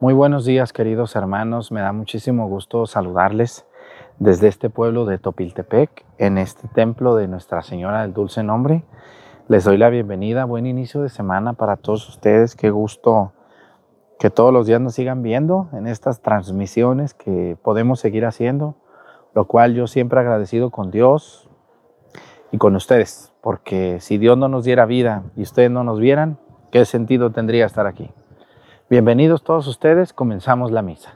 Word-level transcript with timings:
Muy 0.00 0.12
buenos 0.12 0.44
días, 0.44 0.72
queridos 0.72 1.14
hermanos. 1.14 1.70
Me 1.70 1.80
da 1.80 1.92
muchísimo 1.92 2.48
gusto 2.48 2.84
saludarles 2.84 3.64
desde 4.18 4.48
este 4.48 4.68
pueblo 4.68 5.04
de 5.04 5.18
Topiltepec, 5.18 6.04
en 6.18 6.36
este 6.36 6.66
templo 6.66 7.14
de 7.14 7.28
Nuestra 7.28 7.62
Señora 7.62 8.02
del 8.02 8.12
Dulce 8.12 8.42
Nombre. 8.42 8.84
Les 9.46 9.62
doy 9.62 9.78
la 9.78 9.90
bienvenida. 9.90 10.46
Buen 10.46 10.66
inicio 10.66 11.00
de 11.00 11.08
semana 11.08 11.52
para 11.52 11.76
todos 11.76 12.08
ustedes. 12.08 12.56
Qué 12.56 12.70
gusto 12.70 13.34
que 14.18 14.30
todos 14.30 14.52
los 14.52 14.66
días 14.66 14.80
nos 14.80 14.94
sigan 14.94 15.22
viendo 15.22 15.68
en 15.72 15.86
estas 15.86 16.22
transmisiones 16.22 17.14
que 17.14 17.56
podemos 17.62 18.00
seguir 18.00 18.26
haciendo, 18.26 18.74
lo 19.32 19.46
cual 19.46 19.74
yo 19.74 19.86
siempre 19.86 20.18
agradecido 20.18 20.70
con 20.70 20.90
Dios 20.90 21.48
y 22.50 22.58
con 22.58 22.74
ustedes, 22.74 23.32
porque 23.40 24.00
si 24.00 24.18
Dios 24.18 24.36
no 24.36 24.48
nos 24.48 24.64
diera 24.64 24.86
vida 24.86 25.22
y 25.36 25.42
ustedes 25.42 25.70
no 25.70 25.84
nos 25.84 26.00
vieran, 26.00 26.38
¿qué 26.72 26.84
sentido 26.84 27.30
tendría 27.30 27.64
estar 27.64 27.86
aquí? 27.86 28.10
Bienvenidos 28.90 29.42
todos 29.42 29.66
ustedes, 29.66 30.12
comenzamos 30.12 30.70
la 30.70 30.82
misa. 30.82 31.14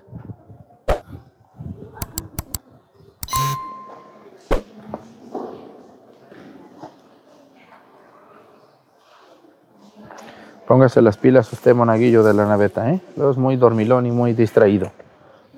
Póngase 10.66 11.02
las 11.02 11.18
pilas 11.18 11.52
usted, 11.52 11.74
monaguillo 11.74 12.22
de 12.22 12.32
la 12.32 12.46
naveta, 12.46 12.90
¿eh? 12.90 13.00
Luego 13.16 13.32
es 13.32 13.36
muy 13.36 13.56
dormilón 13.56 14.06
y 14.06 14.10
muy 14.12 14.32
distraído. 14.32 14.90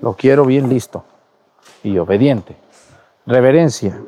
Lo 0.01 0.13
quiero 0.13 0.45
bien 0.45 0.67
listo 0.67 1.05
y 1.81 1.97
obediente. 1.97 2.57
Reverencia. 3.25 4.01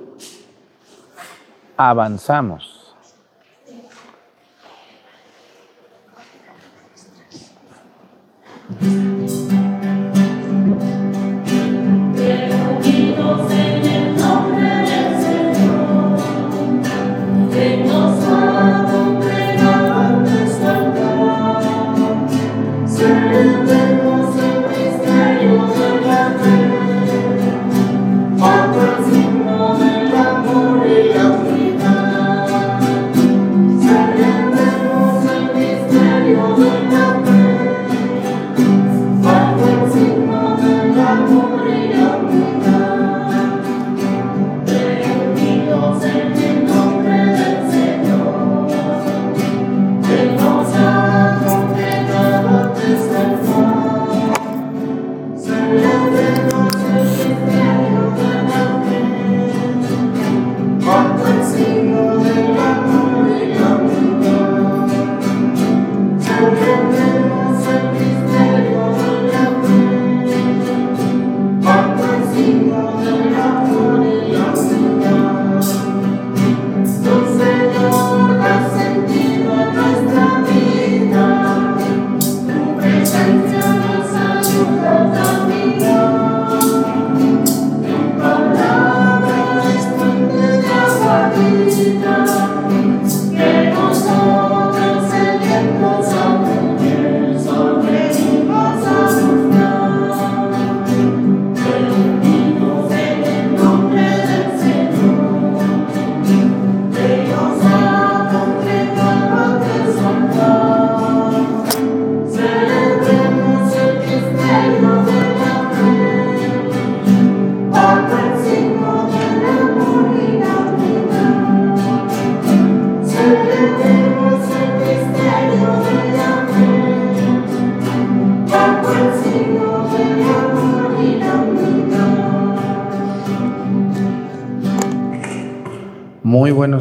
Avanzamos. 1.78 2.73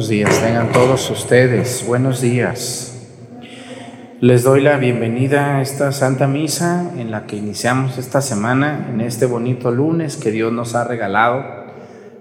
Buenos 0.03 0.09
días, 0.09 0.41
tengan 0.41 0.71
todos 0.73 1.09
ustedes, 1.11 1.85
buenos 1.87 2.19
días. 2.19 3.07
Les 4.19 4.43
doy 4.43 4.59
la 4.59 4.75
bienvenida 4.75 5.55
a 5.55 5.61
esta 5.61 5.93
Santa 5.93 6.27
Misa 6.27 6.91
en 6.97 7.09
la 7.09 7.25
que 7.25 7.37
iniciamos 7.37 7.97
esta 7.97 8.19
semana, 8.19 8.89
en 8.91 8.99
este 8.99 9.25
bonito 9.25 9.71
lunes 9.71 10.17
que 10.17 10.31
Dios 10.31 10.51
nos 10.51 10.75
ha 10.75 10.83
regalado. 10.83 11.45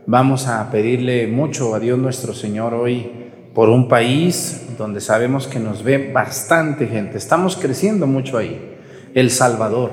Vamos 0.07 0.47
a 0.47 0.71
pedirle 0.71 1.27
mucho 1.27 1.75
a 1.75 1.81
Dios 1.81 1.99
nuestro 1.99 2.35
Señor 2.35 2.73
hoy 2.73 3.11
por 3.53 3.69
un 3.69 3.89
país 3.89 4.65
donde 4.79 5.01
sabemos 5.01 5.49
que 5.49 5.59
nos 5.59 5.83
ve 5.83 6.13
bastante 6.13 6.87
gente. 6.87 7.19
Estamos 7.19 7.57
creciendo 7.57 8.07
mucho 8.07 8.39
ahí, 8.39 8.77
El 9.13 9.29
Salvador. 9.29 9.91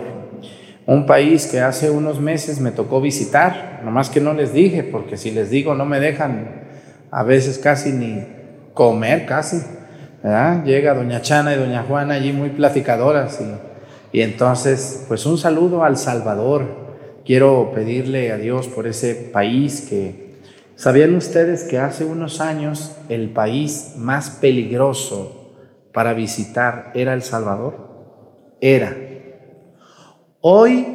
Un 0.85 1.07
país 1.07 1.47
que 1.47 1.59
hace 1.61 1.89
unos 1.89 2.19
meses 2.19 2.59
me 2.59 2.71
tocó 2.71 3.01
visitar, 3.01 3.81
nomás 3.83 4.11
que 4.11 4.21
no 4.21 4.35
les 4.35 4.53
dije, 4.53 4.83
porque 4.83 5.17
si 5.17 5.31
les 5.31 5.49
digo 5.49 5.73
no 5.73 5.85
me 5.85 5.99
dejan 5.99 6.58
a 7.11 7.23
veces 7.23 7.57
casi 7.59 7.91
ni 7.91 8.25
comer, 8.73 9.25
casi. 9.25 9.61
Llega 10.65 10.93
doña 10.93 11.21
Chana 11.21 11.53
y 11.53 11.57
doña 11.57 11.83
Juana 11.83 12.15
allí 12.15 12.33
muy 12.33 12.49
platicadoras 12.49 13.39
y, 13.41 14.17
y 14.17 14.21
entonces, 14.21 15.05
pues 15.07 15.25
un 15.25 15.37
saludo 15.37 15.83
al 15.83 15.97
Salvador. 15.97 16.89
Quiero 17.25 17.71
pedirle 17.73 18.31
a 18.31 18.37
Dios 18.37 18.67
por 18.67 18.87
ese 18.87 19.13
país 19.15 19.85
que, 19.89 20.35
¿sabían 20.75 21.15
ustedes 21.15 21.63
que 21.63 21.77
hace 21.77 22.05
unos 22.05 22.41
años 22.41 22.95
el 23.07 23.29
país 23.29 23.93
más 23.97 24.29
peligroso 24.29 25.53
para 25.93 26.13
visitar 26.13 26.91
era 26.95 27.13
El 27.13 27.21
Salvador? 27.21 27.87
Era. 28.61 28.95
Hoy 30.41 30.87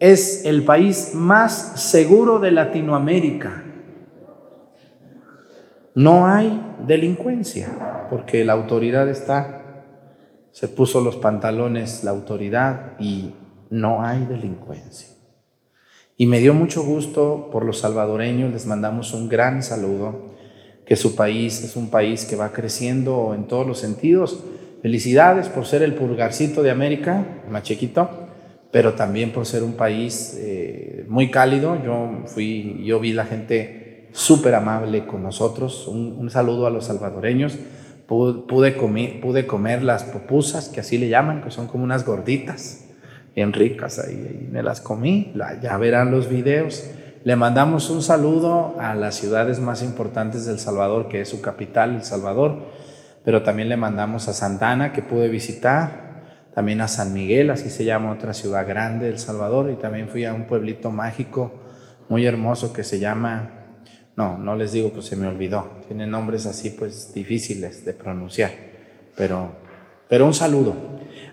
es 0.00 0.44
el 0.44 0.64
país 0.64 1.10
más 1.14 1.80
seguro 1.80 2.38
de 2.38 2.50
Latinoamérica. 2.50 3.64
No 5.94 6.26
hay 6.26 6.60
delincuencia, 6.88 8.08
porque 8.10 8.44
la 8.44 8.54
autoridad 8.54 9.08
está, 9.08 9.84
se 10.50 10.66
puso 10.66 11.00
los 11.00 11.14
pantalones 11.16 12.02
la 12.02 12.10
autoridad 12.10 12.98
y 12.98 13.32
no 13.70 14.02
hay 14.02 14.24
delincuencia. 14.24 15.08
Y 16.16 16.26
me 16.26 16.40
dio 16.40 16.52
mucho 16.52 16.82
gusto 16.82 17.48
por 17.52 17.64
los 17.64 17.78
salvadoreños, 17.78 18.52
les 18.52 18.66
mandamos 18.66 19.14
un 19.14 19.28
gran 19.28 19.62
saludo, 19.62 20.34
que 20.84 20.96
su 20.96 21.14
país 21.14 21.62
es 21.62 21.76
un 21.76 21.90
país 21.90 22.24
que 22.24 22.34
va 22.34 22.52
creciendo 22.52 23.32
en 23.32 23.46
todos 23.46 23.64
los 23.64 23.78
sentidos. 23.78 24.42
Felicidades 24.82 25.48
por 25.48 25.64
ser 25.64 25.82
el 25.82 25.94
pulgarcito 25.94 26.64
de 26.64 26.72
América, 26.72 27.42
más 27.48 27.62
chiquito, 27.62 28.10
pero 28.72 28.94
también 28.94 29.32
por 29.32 29.46
ser 29.46 29.62
un 29.62 29.74
país 29.74 30.36
eh, 30.40 31.04
muy 31.08 31.30
cálido. 31.30 31.80
Yo 31.84 32.24
fui, 32.26 32.82
yo 32.84 32.98
vi 32.98 33.12
la 33.12 33.26
gente 33.26 33.83
súper 34.14 34.54
amable 34.54 35.06
con 35.06 35.24
nosotros. 35.24 35.88
Un, 35.88 36.30
saludo 36.30 36.66
a 36.66 36.70
los 36.70 36.86
salvadoreños. 36.86 37.58
Pude, 38.06 38.76
comer, 38.76 39.20
pude 39.20 39.46
comer 39.46 39.82
las 39.82 40.04
pupusas, 40.04 40.68
que 40.68 40.80
así 40.80 40.98
le 40.98 41.08
llaman, 41.08 41.42
que 41.42 41.50
son 41.50 41.66
como 41.66 41.84
unas 41.84 42.06
gorditas, 42.06 42.84
bien 43.34 43.52
ricas. 43.52 43.98
Ahí, 43.98 44.48
me 44.52 44.62
las 44.62 44.80
comí, 44.80 45.34
ya 45.60 45.76
verán 45.78 46.12
los 46.12 46.28
videos. 46.28 46.88
Le 47.24 47.34
mandamos 47.34 47.90
un 47.90 48.02
saludo 48.02 48.76
a 48.78 48.94
las 48.94 49.16
ciudades 49.16 49.58
más 49.58 49.82
importantes 49.82 50.46
del 50.46 50.60
Salvador, 50.60 51.08
que 51.08 51.22
es 51.22 51.28
su 51.28 51.40
capital, 51.40 51.96
El 51.96 52.04
Salvador, 52.04 52.58
pero 53.24 53.42
también 53.42 53.68
le 53.68 53.76
mandamos 53.76 54.28
a 54.28 54.32
Santana, 54.32 54.92
que 54.92 55.02
pude 55.02 55.28
visitar. 55.28 56.04
también 56.54 56.80
a 56.82 56.86
San 56.86 57.12
Miguel, 57.12 57.50
así 57.50 57.68
se 57.68 57.84
llama 57.84 58.12
otra 58.12 58.32
ciudad 58.32 58.64
grande 58.68 59.06
del 59.06 59.18
Salvador, 59.18 59.72
y 59.72 59.74
también 59.74 60.08
fui 60.08 60.24
a 60.24 60.32
un 60.32 60.46
pueblito 60.46 60.92
mágico 60.92 61.52
muy 62.08 62.26
hermoso 62.26 62.72
que 62.72 62.84
se 62.84 63.00
llama, 63.00 63.63
no, 64.16 64.38
no 64.38 64.54
les 64.54 64.72
digo, 64.72 64.90
pues 64.90 65.06
se 65.06 65.16
me 65.16 65.26
olvidó, 65.26 65.80
tiene 65.88 66.06
nombres 66.06 66.46
así 66.46 66.70
pues 66.70 67.12
difíciles 67.12 67.84
de 67.84 67.94
pronunciar, 67.94 68.52
pero, 69.16 69.52
pero 70.08 70.26
un 70.26 70.34
saludo 70.34 70.74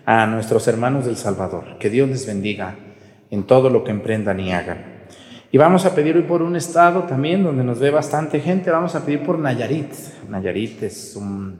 a 0.04 0.26
nuestros 0.26 0.66
hermanos 0.66 1.04
del 1.04 1.16
Salvador, 1.16 1.78
que 1.78 1.90
Dios 1.90 2.08
les 2.08 2.26
bendiga 2.26 2.76
en 3.30 3.44
todo 3.44 3.70
lo 3.70 3.84
que 3.84 3.92
emprendan 3.92 4.40
y 4.40 4.52
hagan. 4.52 4.92
Y 5.52 5.58
vamos 5.58 5.84
a 5.84 5.94
pedir 5.94 6.16
hoy 6.16 6.22
por 6.22 6.42
un 6.42 6.56
estado 6.56 7.02
también 7.02 7.44
donde 7.44 7.62
nos 7.62 7.78
ve 7.78 7.90
bastante 7.90 8.40
gente, 8.40 8.70
vamos 8.70 8.94
a 8.94 9.04
pedir 9.04 9.22
por 9.22 9.38
Nayarit. 9.38 9.92
Nayarit 10.28 10.82
es 10.82 11.14
un 11.14 11.58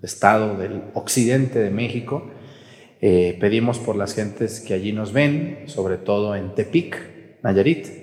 estado 0.00 0.56
del 0.56 0.82
occidente 0.94 1.58
de 1.58 1.70
México. 1.70 2.30
Eh, 3.00 3.36
pedimos 3.40 3.80
por 3.80 3.96
las 3.96 4.14
gentes 4.14 4.60
que 4.60 4.74
allí 4.74 4.92
nos 4.92 5.12
ven, 5.12 5.64
sobre 5.66 5.96
todo 5.96 6.36
en 6.36 6.54
Tepic, 6.54 6.96
Nayarit, 7.42 8.01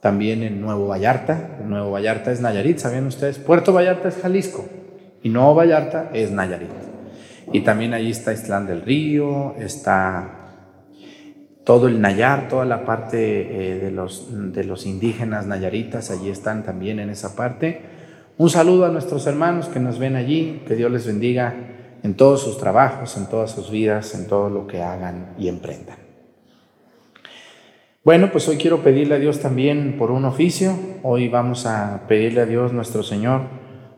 también 0.00 0.42
en 0.42 0.60
Nuevo 0.60 0.86
Vallarta. 0.86 1.58
Nuevo 1.64 1.90
Vallarta 1.90 2.32
es 2.32 2.40
Nayarit, 2.40 2.78
¿sabían 2.78 3.06
ustedes? 3.06 3.38
Puerto 3.38 3.72
Vallarta 3.72 4.08
es 4.08 4.16
Jalisco 4.16 4.66
y 5.22 5.28
Nuevo 5.28 5.54
Vallarta 5.54 6.10
es 6.12 6.30
Nayarit. 6.30 6.70
Y 7.52 7.60
también 7.62 7.94
allí 7.94 8.10
está 8.10 8.32
Islán 8.32 8.66
del 8.66 8.82
Río, 8.82 9.54
está 9.58 10.34
todo 11.64 11.88
el 11.88 12.00
Nayar, 12.00 12.48
toda 12.48 12.64
la 12.64 12.84
parte 12.84 13.72
eh, 13.72 13.78
de, 13.78 13.90
los, 13.90 14.28
de 14.52 14.64
los 14.64 14.86
indígenas 14.86 15.46
nayaritas, 15.46 16.10
allí 16.10 16.30
están 16.30 16.62
también 16.62 16.98
en 16.98 17.10
esa 17.10 17.36
parte. 17.36 17.82
Un 18.38 18.50
saludo 18.50 18.86
a 18.86 18.90
nuestros 18.90 19.26
hermanos 19.26 19.68
que 19.68 19.80
nos 19.80 19.98
ven 19.98 20.16
allí, 20.16 20.62
que 20.66 20.76
Dios 20.76 20.90
les 20.90 21.06
bendiga 21.06 21.54
en 22.02 22.14
todos 22.14 22.42
sus 22.42 22.58
trabajos, 22.58 23.16
en 23.16 23.26
todas 23.26 23.50
sus 23.50 23.70
vidas, 23.70 24.14
en 24.14 24.26
todo 24.28 24.48
lo 24.48 24.66
que 24.66 24.82
hagan 24.82 25.34
y 25.38 25.48
emprendan. 25.48 26.07
Bueno, 28.08 28.32
pues 28.32 28.48
hoy 28.48 28.56
quiero 28.56 28.82
pedirle 28.82 29.16
a 29.16 29.18
Dios 29.18 29.38
también 29.40 29.98
por 29.98 30.10
un 30.10 30.24
oficio. 30.24 30.72
Hoy 31.02 31.28
vamos 31.28 31.66
a 31.66 32.06
pedirle 32.08 32.40
a 32.40 32.46
Dios 32.46 32.72
nuestro 32.72 33.02
Señor 33.02 33.42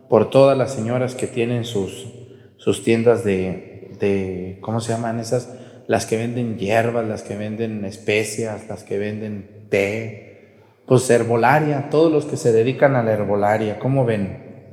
por 0.08 0.30
todas 0.30 0.58
las 0.58 0.74
señoras 0.74 1.14
que 1.14 1.28
tienen 1.28 1.64
sus, 1.64 2.08
sus 2.56 2.82
tiendas 2.82 3.22
de, 3.22 3.96
de, 4.00 4.58
¿cómo 4.62 4.80
se 4.80 4.92
llaman 4.92 5.20
esas? 5.20 5.54
Las 5.86 6.06
que 6.06 6.16
venden 6.16 6.58
hierbas, 6.58 7.06
las 7.06 7.22
que 7.22 7.36
venden 7.36 7.84
especias, 7.84 8.68
las 8.68 8.82
que 8.82 8.98
venden 8.98 9.68
té, 9.70 10.56
pues 10.88 11.08
herbolaria, 11.08 11.88
todos 11.88 12.10
los 12.10 12.24
que 12.24 12.36
se 12.36 12.50
dedican 12.50 12.96
a 12.96 13.04
la 13.04 13.12
herbolaria, 13.12 13.78
¿cómo 13.78 14.04
ven? 14.04 14.72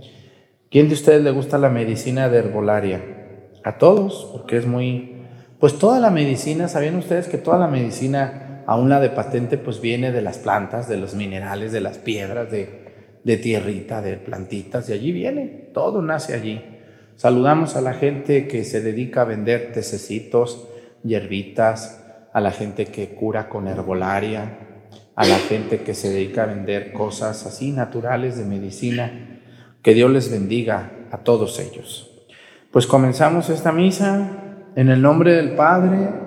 ¿Quién 0.72 0.88
de 0.88 0.95
ustedes 0.95 1.22
le 1.22 1.30
gusta 1.30 1.60
la 1.60 1.69
medicina 1.69 2.28
de 2.28 2.40
herbolaria? 2.40 3.04
A 3.63 3.78
todos, 3.78 4.30
porque 4.31 4.57
es 4.57 4.66
muy... 4.66 5.28
Pues 5.60 5.78
toda 5.78 6.00
la 6.00 6.10
medicina, 6.10 6.68
¿sabían 6.68 6.95
ustedes 6.95 7.28
que 7.28 7.38
toda 7.38 7.60
la 7.60 7.68
medicina, 7.68 8.46
aún 8.68 8.90
la 8.90 9.00
de 9.00 9.10
patente, 9.10 9.58
pues 9.58 9.81
viene 9.81 10.12
de 10.12 10.22
las 10.22 10.38
plantas, 10.38 10.88
de 10.88 10.98
los 10.98 11.16
minerales, 11.16 11.72
de 11.72 11.80
las 11.81 11.98
piedras, 11.98 12.52
de, 12.52 13.19
de 13.24 13.38
tierrita, 13.38 14.02
de 14.02 14.18
plantitas, 14.18 14.90
y 14.90 14.94
allí 14.94 15.12
viene, 15.14 15.69
todo 15.74 16.02
nace 16.02 16.36
allí. 16.36 16.62
Saludamos 17.16 17.78
a 17.78 17.81
la 17.81 17.94
gente 17.94 18.48
que 18.48 18.66
se 18.66 18.81
dedica 18.81 19.22
a 19.22 19.25
vender 19.25 19.72
tececitos, 19.72 20.68
hierbitas, 21.02 22.04
a 22.34 22.42
la 22.42 22.52
gente 22.52 22.86
que 22.88 23.16
cura 23.16 23.48
con 23.48 23.68
herbolaria, 23.68 24.60
a 25.16 25.25
la 25.25 25.40
gente 25.40 25.80
que 25.80 25.96
se 25.96 26.10
dedica 26.10 26.44
a 26.44 26.48
vender 26.48 26.92
cosas 26.92 27.46
así 27.46 27.72
naturales 27.72 28.38
de 28.38 28.46
medicina. 28.46 29.40
Que 29.81 29.94
Dios 29.94 30.12
les 30.12 30.30
bendiga 30.30 30.92
a 31.10 31.19
todos 31.19 31.60
ellos. 31.60 32.28
Pues 32.69 32.86
comenzamos 32.86 33.50
esta 33.50 33.72
misa 33.72 34.30
en 34.75 34.90
el 34.90 35.02
nombre 35.02 35.34
del 35.34 35.52
Padre 35.52 36.26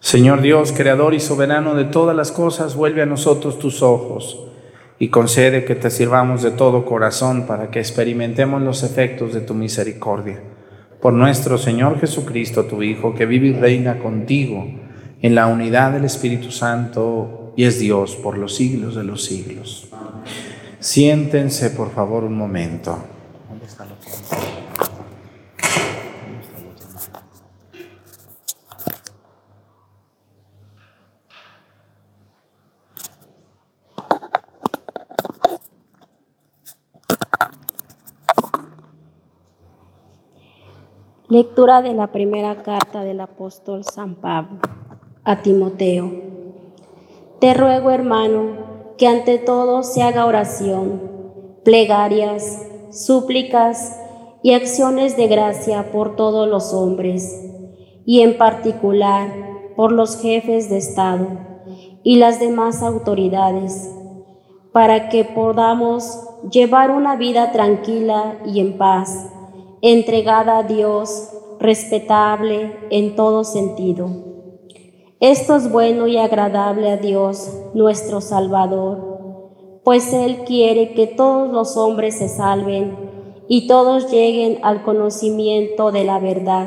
Señor 0.00 0.40
Dios, 0.40 0.72
creador 0.72 1.14
y 1.14 1.20
soberano 1.20 1.74
de 1.74 1.84
todas 1.84 2.14
las 2.14 2.30
cosas, 2.30 2.76
vuelve 2.76 3.02
a 3.02 3.06
nosotros 3.06 3.58
tus 3.58 3.82
ojos 3.82 4.46
y 4.98 5.08
concede 5.08 5.64
que 5.64 5.74
te 5.74 5.90
sirvamos 5.90 6.42
de 6.42 6.52
todo 6.52 6.84
corazón 6.84 7.46
para 7.46 7.70
que 7.70 7.80
experimentemos 7.80 8.62
los 8.62 8.82
efectos 8.82 9.34
de 9.34 9.40
tu 9.40 9.54
misericordia. 9.54 10.40
Por 11.00 11.12
nuestro 11.12 11.58
Señor 11.58 12.00
Jesucristo, 12.00 12.64
tu 12.64 12.82
Hijo, 12.82 13.14
que 13.14 13.26
vive 13.26 13.48
y 13.48 13.52
reina 13.52 13.98
contigo 13.98 14.66
en 15.20 15.34
la 15.34 15.48
unidad 15.48 15.92
del 15.92 16.04
Espíritu 16.04 16.50
Santo 16.50 17.52
y 17.56 17.64
es 17.64 17.78
Dios 17.78 18.16
por 18.16 18.38
los 18.38 18.54
siglos 18.54 18.94
de 18.94 19.04
los 19.04 19.24
siglos. 19.24 19.88
Siéntense, 20.78 21.70
por 21.70 21.90
favor, 21.90 22.24
un 22.24 22.36
momento. 22.36 22.98
Lectura 41.38 41.82
de 41.82 41.92
la 41.92 42.12
primera 42.12 42.62
carta 42.62 43.04
del 43.04 43.20
apóstol 43.20 43.84
San 43.84 44.14
Pablo 44.14 44.58
a 45.22 45.42
Timoteo. 45.42 46.10
Te 47.40 47.52
ruego, 47.52 47.90
hermano, 47.90 48.94
que 48.96 49.06
ante 49.06 49.36
todo 49.36 49.82
se 49.82 50.02
haga 50.02 50.24
oración, 50.24 51.02
plegarias, 51.62 52.66
súplicas 52.90 54.00
y 54.42 54.54
acciones 54.54 55.18
de 55.18 55.26
gracia 55.26 55.92
por 55.92 56.16
todos 56.16 56.48
los 56.48 56.72
hombres, 56.72 57.38
y 58.06 58.22
en 58.22 58.38
particular 58.38 59.28
por 59.76 59.92
los 59.92 60.18
jefes 60.22 60.70
de 60.70 60.78
Estado 60.78 61.26
y 62.02 62.16
las 62.16 62.40
demás 62.40 62.82
autoridades, 62.82 63.94
para 64.72 65.10
que 65.10 65.26
podamos 65.26 66.18
llevar 66.50 66.90
una 66.90 67.14
vida 67.16 67.52
tranquila 67.52 68.38
y 68.46 68.60
en 68.60 68.78
paz, 68.78 69.34
entregada 69.82 70.58
a 70.58 70.62
Dios, 70.62 71.30
respetable 71.58 72.76
en 72.90 73.16
todo 73.16 73.44
sentido. 73.44 74.08
Esto 75.20 75.56
es 75.56 75.70
bueno 75.72 76.06
y 76.06 76.18
agradable 76.18 76.90
a 76.90 76.98
Dios, 76.98 77.50
nuestro 77.72 78.20
Salvador, 78.20 79.80
pues 79.82 80.12
Él 80.12 80.44
quiere 80.44 80.92
que 80.92 81.06
todos 81.06 81.50
los 81.50 81.76
hombres 81.76 82.18
se 82.18 82.28
salven 82.28 82.96
y 83.48 83.66
todos 83.66 84.10
lleguen 84.10 84.58
al 84.62 84.82
conocimiento 84.82 85.92
de 85.92 86.04
la 86.04 86.18
verdad, 86.18 86.66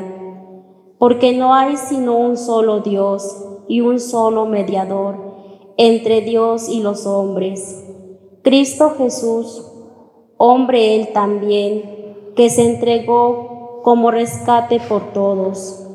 porque 0.98 1.32
no 1.32 1.54
hay 1.54 1.76
sino 1.76 2.16
un 2.16 2.36
solo 2.36 2.80
Dios 2.80 3.44
y 3.68 3.82
un 3.82 4.00
solo 4.00 4.46
mediador 4.46 5.16
entre 5.76 6.22
Dios 6.22 6.68
y 6.68 6.82
los 6.82 7.06
hombres, 7.06 7.86
Cristo 8.42 8.94
Jesús, 8.98 9.64
hombre 10.38 10.96
Él 10.96 11.12
también, 11.12 11.99
que 12.40 12.48
se 12.48 12.64
entregó 12.64 13.82
como 13.82 14.10
rescate 14.10 14.80
por 14.80 15.12
todos. 15.12 15.86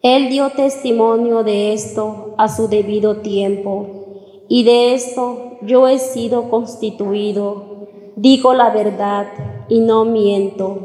Él 0.00 0.28
dio 0.28 0.50
testimonio 0.50 1.42
de 1.42 1.72
esto 1.72 2.36
a 2.38 2.46
su 2.46 2.68
debido 2.68 3.16
tiempo, 3.16 4.44
y 4.46 4.62
de 4.62 4.94
esto 4.94 5.56
yo 5.62 5.88
he 5.88 5.98
sido 5.98 6.50
constituido, 6.50 7.88
digo 8.14 8.54
la 8.54 8.70
verdad 8.70 9.26
y 9.68 9.80
no 9.80 10.04
miento, 10.04 10.78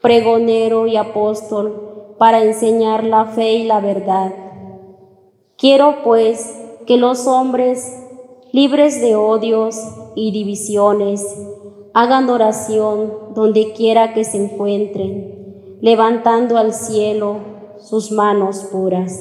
pregonero 0.00 0.86
y 0.86 0.96
apóstol 0.96 2.14
para 2.16 2.42
enseñar 2.42 3.04
la 3.04 3.26
fe 3.26 3.56
y 3.56 3.64
la 3.64 3.80
verdad. 3.80 4.32
Quiero 5.58 5.96
pues 6.02 6.58
que 6.86 6.96
los 6.96 7.26
hombres, 7.26 7.94
libres 8.52 9.02
de 9.02 9.16
odios 9.16 9.76
y 10.14 10.30
divisiones, 10.32 11.22
hagan 12.00 12.30
oración 12.30 13.34
donde 13.34 13.72
quiera 13.72 14.14
que 14.14 14.22
se 14.22 14.36
encuentren, 14.36 15.78
levantando 15.80 16.56
al 16.56 16.72
cielo 16.72 17.40
sus 17.80 18.12
manos 18.12 18.68
puras. 18.70 19.20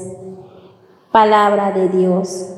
Palabra 1.12 1.72
de 1.72 1.90
Dios. 1.90 2.54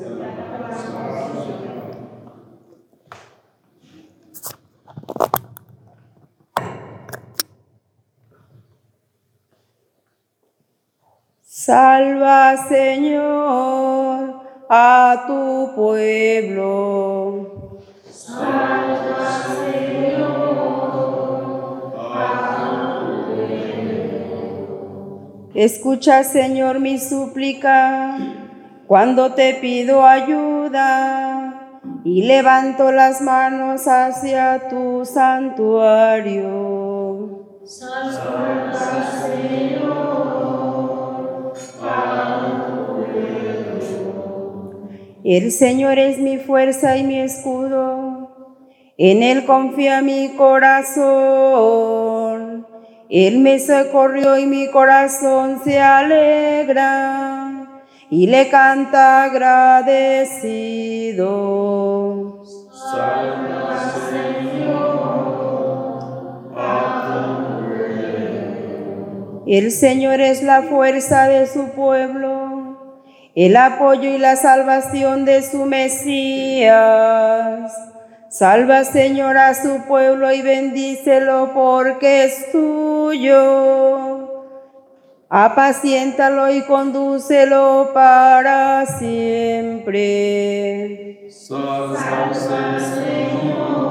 Salva, 11.40 12.58
Señor, 12.68 14.34
a 14.68 15.24
tu 15.26 15.74
pueblo. 15.74 17.59
Escucha, 25.54 26.24
Señor, 26.24 26.80
mi 26.80 26.98
súplica 26.98 28.16
cuando 28.86 29.34
te 29.34 29.54
pido 29.54 30.06
ayuda 30.06 31.80
y 32.04 32.22
levanto 32.22 32.92
las 32.92 33.20
manos 33.20 33.86
hacia 33.86 34.68
tu 34.68 35.04
santuario. 35.04 36.50
El 45.24 45.52
Señor 45.52 45.98
es 45.98 46.18
mi 46.18 46.38
fuerza 46.38 46.96
y 46.96 47.04
mi 47.04 47.20
escudo, 47.20 47.99
en 49.02 49.22
Él 49.22 49.46
confía 49.46 50.02
mi 50.02 50.34
corazón. 50.36 51.00
Él 53.08 53.38
me 53.38 53.58
socorrió 53.58 54.36
y 54.36 54.44
mi 54.44 54.70
corazón 54.70 55.62
se 55.64 55.80
alegra 55.80 57.66
y 58.10 58.26
le 58.26 58.50
canta 58.50 59.24
agradecido. 59.24 60.04
Salva, 62.92 63.94
Señor, 64.10 65.00
El 69.46 69.72
Señor 69.72 70.20
es 70.20 70.42
la 70.42 70.60
fuerza 70.62 71.26
de 71.26 71.46
su 71.46 71.70
pueblo 71.70 72.50
el 73.34 73.56
apoyo 73.56 74.10
y 74.10 74.18
la 74.18 74.36
salvación 74.36 75.24
de 75.24 75.42
su 75.42 75.64
Mesías. 75.64 76.70
Salva, 78.30 78.84
Señor, 78.84 79.36
a 79.36 79.54
su 79.54 79.86
pueblo 79.88 80.30
y 80.30 80.40
bendícelo 80.40 81.50
porque 81.52 82.26
es 82.26 82.52
tuyo. 82.52 83.40
Apaciéntalo 85.28 86.48
y 86.52 86.62
condúcelo 86.62 87.90
para 87.92 88.86
siempre. 88.86 89.88
Salva, 91.28 92.32
Señor. 92.32 93.90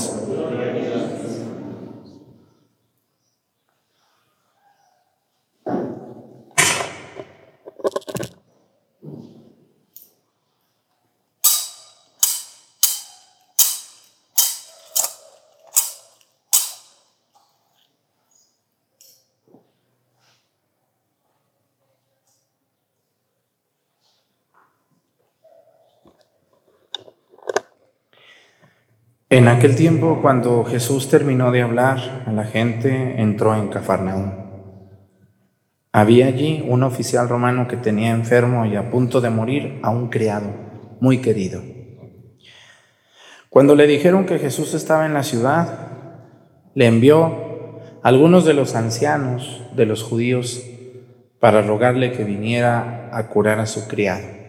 En 29.31 29.47
aquel 29.47 29.77
tiempo, 29.77 30.19
cuando 30.21 30.65
Jesús 30.65 31.07
terminó 31.07 31.53
de 31.53 31.61
hablar 31.61 32.25
a 32.27 32.33
la 32.33 32.43
gente, 32.43 33.21
entró 33.21 33.55
en 33.55 33.69
Cafarnaúm. 33.69 34.29
Había 35.93 36.25
allí 36.25 36.65
un 36.67 36.83
oficial 36.83 37.29
romano 37.29 37.65
que 37.65 37.77
tenía 37.77 38.11
enfermo 38.11 38.65
y 38.65 38.75
a 38.75 38.91
punto 38.91 39.21
de 39.21 39.29
morir 39.29 39.79
a 39.83 39.89
un 39.89 40.09
criado 40.09 40.49
muy 40.99 41.19
querido. 41.19 41.63
Cuando 43.47 43.73
le 43.73 43.87
dijeron 43.87 44.25
que 44.25 44.37
Jesús 44.37 44.73
estaba 44.73 45.05
en 45.05 45.13
la 45.13 45.23
ciudad, 45.23 45.93
le 46.75 46.87
envió 46.87 47.79
algunos 48.03 48.43
de 48.43 48.53
los 48.53 48.75
ancianos 48.75 49.63
de 49.73 49.85
los 49.85 50.03
judíos 50.03 50.61
para 51.39 51.61
rogarle 51.61 52.11
que 52.11 52.25
viniera 52.25 53.09
a 53.13 53.29
curar 53.29 53.61
a 53.61 53.65
su 53.65 53.87
criado. 53.87 54.40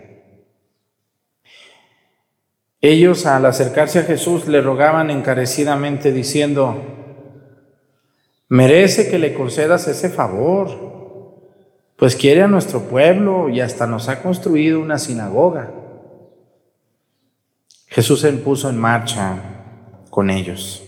Ellos 2.82 3.26
al 3.26 3.46
acercarse 3.46 4.00
a 4.00 4.02
Jesús 4.02 4.48
le 4.48 4.60
rogaban 4.60 5.10
encarecidamente 5.10 6.12
diciendo, 6.12 6.82
merece 8.48 9.08
que 9.08 9.20
le 9.20 9.34
concedas 9.34 9.86
ese 9.86 10.10
favor, 10.10 10.92
pues 11.96 12.16
quiere 12.16 12.42
a 12.42 12.48
nuestro 12.48 12.80
pueblo 12.80 13.48
y 13.48 13.60
hasta 13.60 13.86
nos 13.86 14.08
ha 14.08 14.20
construido 14.20 14.80
una 14.80 14.98
sinagoga. 14.98 15.72
Jesús 17.86 18.20
se 18.20 18.32
puso 18.32 18.68
en 18.68 18.78
marcha 18.78 19.38
con 20.10 20.28
ellos. 20.28 20.82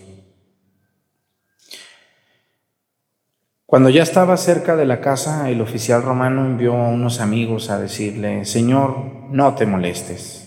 Cuando 3.66 3.88
ya 3.88 4.02
estaba 4.02 4.36
cerca 4.36 4.74
de 4.74 4.84
la 4.84 5.00
casa, 5.00 5.48
el 5.48 5.60
oficial 5.60 6.02
romano 6.02 6.44
envió 6.44 6.74
a 6.74 6.88
unos 6.88 7.20
amigos 7.20 7.70
a 7.70 7.78
decirle, 7.78 8.44
Señor, 8.44 8.96
no 9.30 9.54
te 9.54 9.66
molestes, 9.66 10.43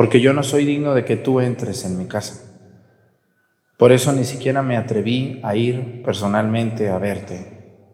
porque 0.00 0.22
yo 0.22 0.32
no 0.32 0.42
soy 0.42 0.64
digno 0.64 0.94
de 0.94 1.04
que 1.04 1.18
tú 1.18 1.40
entres 1.40 1.84
en 1.84 1.98
mi 1.98 2.06
casa. 2.06 2.42
Por 3.76 3.92
eso 3.92 4.14
ni 4.14 4.24
siquiera 4.24 4.62
me 4.62 4.78
atreví 4.78 5.38
a 5.42 5.54
ir 5.54 6.02
personalmente 6.02 6.88
a 6.88 6.96
verte. 6.96 7.84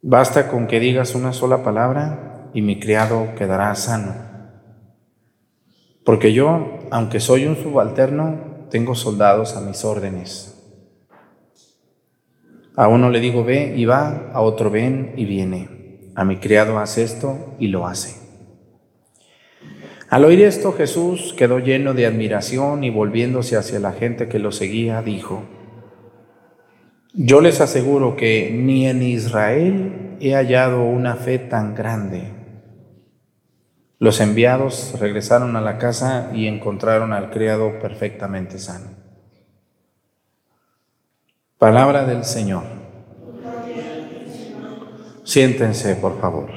Basta 0.00 0.48
con 0.48 0.66
que 0.66 0.80
digas 0.80 1.14
una 1.14 1.34
sola 1.34 1.62
palabra 1.62 2.48
y 2.54 2.62
mi 2.62 2.80
criado 2.80 3.34
quedará 3.36 3.74
sano. 3.74 4.14
Porque 6.06 6.32
yo, 6.32 6.78
aunque 6.90 7.20
soy 7.20 7.44
un 7.44 7.56
subalterno, 7.56 8.66
tengo 8.70 8.94
soldados 8.94 9.54
a 9.54 9.60
mis 9.60 9.84
órdenes 9.84 10.52
a 12.74 12.88
uno 12.88 13.10
le 13.10 13.20
digo 13.20 13.44
ve 13.44 13.74
y 13.76 13.84
va, 13.84 14.30
a 14.32 14.40
otro 14.40 14.70
ven 14.70 15.12
y 15.16 15.26
viene. 15.26 16.10
A 16.14 16.24
mi 16.24 16.38
criado 16.38 16.78
hace 16.78 17.02
esto 17.02 17.54
y 17.58 17.68
lo 17.68 17.86
hace. 17.86 18.21
Al 20.12 20.26
oír 20.26 20.42
esto 20.42 20.74
Jesús 20.74 21.32
quedó 21.38 21.58
lleno 21.58 21.94
de 21.94 22.04
admiración 22.04 22.84
y 22.84 22.90
volviéndose 22.90 23.56
hacia 23.56 23.80
la 23.80 23.92
gente 23.92 24.28
que 24.28 24.38
lo 24.38 24.52
seguía, 24.52 25.00
dijo, 25.00 25.44
yo 27.14 27.40
les 27.40 27.62
aseguro 27.62 28.14
que 28.14 28.50
ni 28.52 28.86
en 28.86 29.02
Israel 29.02 30.18
he 30.20 30.34
hallado 30.34 30.82
una 30.82 31.16
fe 31.16 31.38
tan 31.38 31.74
grande. 31.74 32.24
Los 33.98 34.20
enviados 34.20 34.94
regresaron 35.00 35.56
a 35.56 35.62
la 35.62 35.78
casa 35.78 36.30
y 36.34 36.46
encontraron 36.46 37.14
al 37.14 37.30
criado 37.30 37.78
perfectamente 37.78 38.58
sano. 38.58 38.90
Palabra 41.56 42.04
del 42.04 42.26
Señor. 42.26 42.64
Siéntense, 45.24 45.96
por 45.96 46.20
favor. 46.20 46.50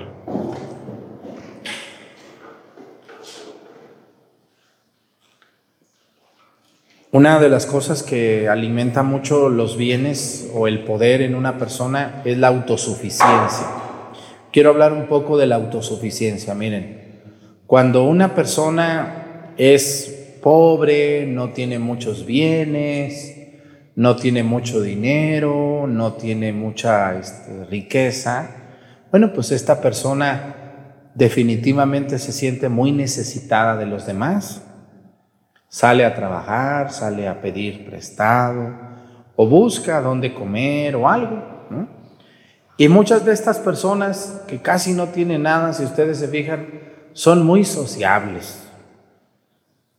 Una 7.16 7.40
de 7.40 7.48
las 7.48 7.66
cosas 7.66 8.04
que 8.04 8.50
alimenta 8.50 9.02
mucho 9.02 9.48
los 9.48 9.78
bienes 9.78 10.52
o 10.54 10.68
el 10.68 10.84
poder 10.84 11.22
en 11.22 11.34
una 11.34 11.58
persona 11.58 12.22
es 12.26 12.38
la 12.38 12.50
autosuficiencia. 12.50 13.68
Quiero 14.52 14.72
hablar 14.72 14.92
un 14.92 15.08
poco 15.08 15.38
de 15.38 15.48
la 15.48 15.56
autosuficiencia. 15.56 16.54
Miren, 16.56 17.22
cuando 17.68 18.04
una 18.04 18.36
persona 18.36 19.54
es 19.56 20.34
pobre, 20.44 21.26
no 21.26 21.52
tiene 21.52 21.80
muchos 21.80 22.26
bienes, 22.26 23.34
no 23.96 24.18
tiene 24.18 24.44
mucho 24.44 24.82
dinero, 24.82 25.88
no 25.88 26.16
tiene 26.16 26.52
mucha 26.52 27.18
este, 27.18 27.64
riqueza, 27.64 28.50
bueno, 29.10 29.32
pues 29.32 29.54
esta 29.54 29.80
persona 29.80 31.14
definitivamente 31.14 32.20
se 32.20 32.34
siente 32.34 32.68
muy 32.68 32.92
necesitada 32.92 33.78
de 33.78 33.86
los 33.86 34.06
demás. 34.06 34.65
Sale 35.76 36.06
a 36.06 36.16
trabajar, 36.16 36.90
sale 36.90 37.28
a 37.28 37.42
pedir 37.42 37.86
prestado, 37.86 38.74
o 39.36 39.46
busca 39.46 40.00
dónde 40.00 40.34
comer 40.34 40.96
o 40.96 41.10
algo. 41.10 41.44
Y 42.78 42.88
muchas 42.88 43.26
de 43.26 43.34
estas 43.34 43.60
personas 43.60 44.42
que 44.48 44.62
casi 44.62 44.94
no 44.94 45.08
tienen 45.10 45.44
nada, 45.44 45.74
si 45.74 45.84
ustedes 45.84 46.18
se 46.18 46.30
fijan, 46.30 46.68
son 47.12 47.46
muy 47.46 47.66
sociables. 47.66 48.66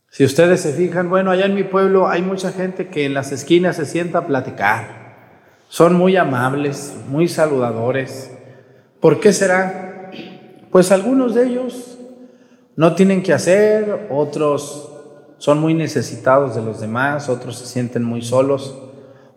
Si 0.09 0.25
ustedes 0.25 0.62
se 0.62 0.73
fijan, 0.73 1.11
bueno, 1.11 1.31
allá 1.31 1.45
en 1.45 1.55
mi 1.55 1.65
pueblo 1.65 2.09
hay 2.09 2.23
mucha 2.23 2.53
gente 2.53 2.89
que 2.89 3.05
en 3.05 3.12
las 3.12 3.31
esquinas 3.31 3.77
se 3.77 3.85
sienta 3.85 4.21
a 4.21 4.27
platicar. 4.27 5.35
Son 5.69 5.95
muy 5.95 6.17
amables, 6.17 6.97
muy 7.07 7.29
saludadores. 7.29 8.35
¿Por 8.99 9.21
qué 9.21 9.31
será? 9.35 10.11
Pues 10.71 10.91
algunos 10.91 11.35
de 11.35 11.45
ellos 11.45 11.99
no 12.77 12.95
tienen 12.95 13.23
que 13.23 13.35
hacer, 13.35 14.09
otros 14.11 14.95
son 15.38 15.61
muy 15.61 15.75
necesitados 15.75 16.55
de 16.55 16.62
los 16.62 16.81
demás, 16.81 17.29
otros 17.29 17.59
se 17.59 17.66
sienten 17.66 18.05
muy 18.05 18.22
solos, 18.22 18.77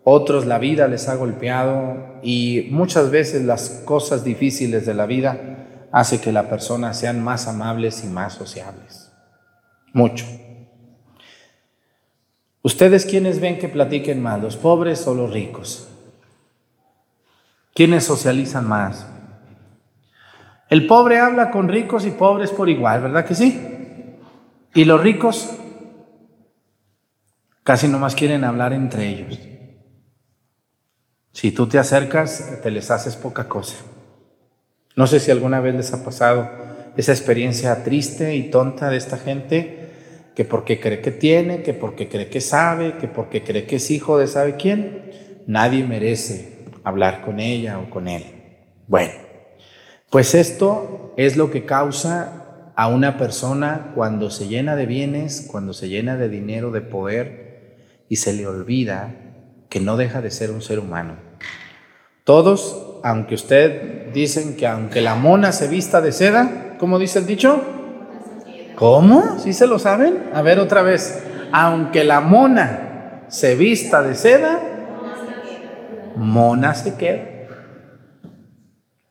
otros 0.04 0.46
la 0.46 0.58
vida 0.58 0.88
les 0.88 1.10
ha 1.10 1.16
golpeado 1.16 2.20
y 2.24 2.68
muchas 2.72 3.12
veces 3.12 3.44
las 3.44 3.70
cosas 3.86 4.24
difíciles 4.24 4.86
de 4.86 4.94
la 4.94 5.06
vida 5.06 5.88
hace 5.92 6.22
que 6.22 6.32
la 6.32 6.50
persona 6.50 6.94
sean 6.94 7.24
más 7.24 7.48
amables 7.48 8.04
y 8.04 8.08
más 8.08 8.34
sociables. 8.34 9.12
Mucho. 9.94 10.26
¿Ustedes 12.62 13.06
quiénes 13.06 13.40
ven 13.40 13.58
que 13.58 13.70
platiquen 13.70 14.22
más, 14.22 14.42
los 14.42 14.58
pobres 14.58 15.06
o 15.08 15.16
los 15.16 15.32
ricos? 15.32 15.88
¿Quiénes 17.74 18.04
socializan 18.04 18.68
más? 18.68 19.06
El 20.70 20.86
pobre 20.86 21.20
habla 21.20 21.50
con 21.52 21.68
ricos 21.68 22.06
y 22.06 22.12
pobres 22.12 22.52
por 22.52 22.70
igual, 22.70 23.02
¿verdad 23.02 23.26
que 23.26 23.36
sí? 23.36 24.18
Y 24.76 24.86
los 24.86 25.02
ricos 25.02 25.50
casi 27.70 27.88
nomás 27.88 28.16
quieren 28.16 28.44
hablar 28.46 28.74
entre 28.74 29.08
ellos. 29.08 29.38
Si 31.32 31.52
tú 31.52 31.68
te 31.68 31.78
acercas, 31.78 32.58
te 32.64 32.72
les 32.72 32.90
haces 32.90 33.16
poca 33.16 33.48
cosa. 33.48 33.76
No 34.96 35.06
sé 35.06 35.20
si 35.20 35.30
alguna 35.30 35.60
vez 35.60 35.76
les 35.76 35.94
ha 35.94 36.04
pasado 36.04 36.50
esa 36.98 37.12
experiencia 37.12 37.84
triste 37.84 38.36
y 38.36 38.50
tonta 38.50 38.90
de 38.90 38.98
esta 38.98 39.20
gente 39.20 40.32
que 40.36 40.46
porque 40.46 40.80
cree 40.80 41.00
que 41.02 41.12
tiene, 41.12 41.62
que 41.62 41.76
porque 41.76 42.10
cree 42.10 42.28
que 42.28 42.42
sabe, 42.42 42.98
que 42.98 43.08
porque 43.08 43.44
cree 43.44 43.68
que 43.68 43.76
es 43.76 43.92
hijo 43.92 44.18
de 44.18 44.26
sabe 44.26 44.56
quién, 44.56 45.12
nadie 45.46 45.84
merece 45.84 46.66
hablar 46.84 47.22
con 47.22 47.40
ella 47.40 47.78
o 47.78 47.92
con 47.92 48.08
él. 48.08 48.24
Bueno, 48.88 49.14
pues 50.10 50.34
esto 50.34 51.14
es 51.18 51.38
lo 51.38 51.52
que 51.52 51.66
causa 51.66 52.72
a 52.76 52.88
una 52.88 53.20
persona 53.20 53.92
cuando 53.94 54.32
se 54.32 54.48
llena 54.48 54.76
de 54.76 54.88
bienes, 54.88 55.48
cuando 55.52 55.74
se 55.74 55.88
llena 55.88 56.18
de 56.18 56.30
dinero, 56.30 56.72
de 56.72 56.82
poder, 56.82 57.49
y 58.10 58.18
se 58.18 58.34
le 58.34 58.48
olvida 58.48 59.16
que 59.70 59.80
no 59.80 59.96
deja 59.96 60.22
de 60.22 60.32
ser 60.32 60.52
un 60.52 60.62
ser 60.62 60.80
humano. 60.80 61.14
Todos, 62.24 63.00
aunque 63.04 63.36
usted 63.36 64.12
dicen 64.12 64.58
que 64.58 64.68
aunque 64.68 65.02
la 65.02 65.16
mona 65.16 65.52
se 65.52 65.68
vista 65.68 66.02
de 66.02 66.12
seda, 66.12 66.76
¿cómo 66.80 67.00
dice 67.00 67.20
el 67.20 67.28
dicho? 67.28 67.62
¿Cómo? 68.76 69.40
¿Sí 69.40 69.54
se 69.54 69.68
lo 69.68 69.80
saben? 69.80 70.30
A 70.34 70.42
ver 70.42 70.60
otra 70.60 70.82
vez. 70.82 71.24
Aunque 71.52 72.04
la 72.04 72.20
mona 72.20 73.26
se 73.30 73.56
vista 73.56 74.02
de 74.02 74.16
seda, 74.16 74.60
mona 76.16 76.74
se 76.74 76.96
queda. 76.96 77.24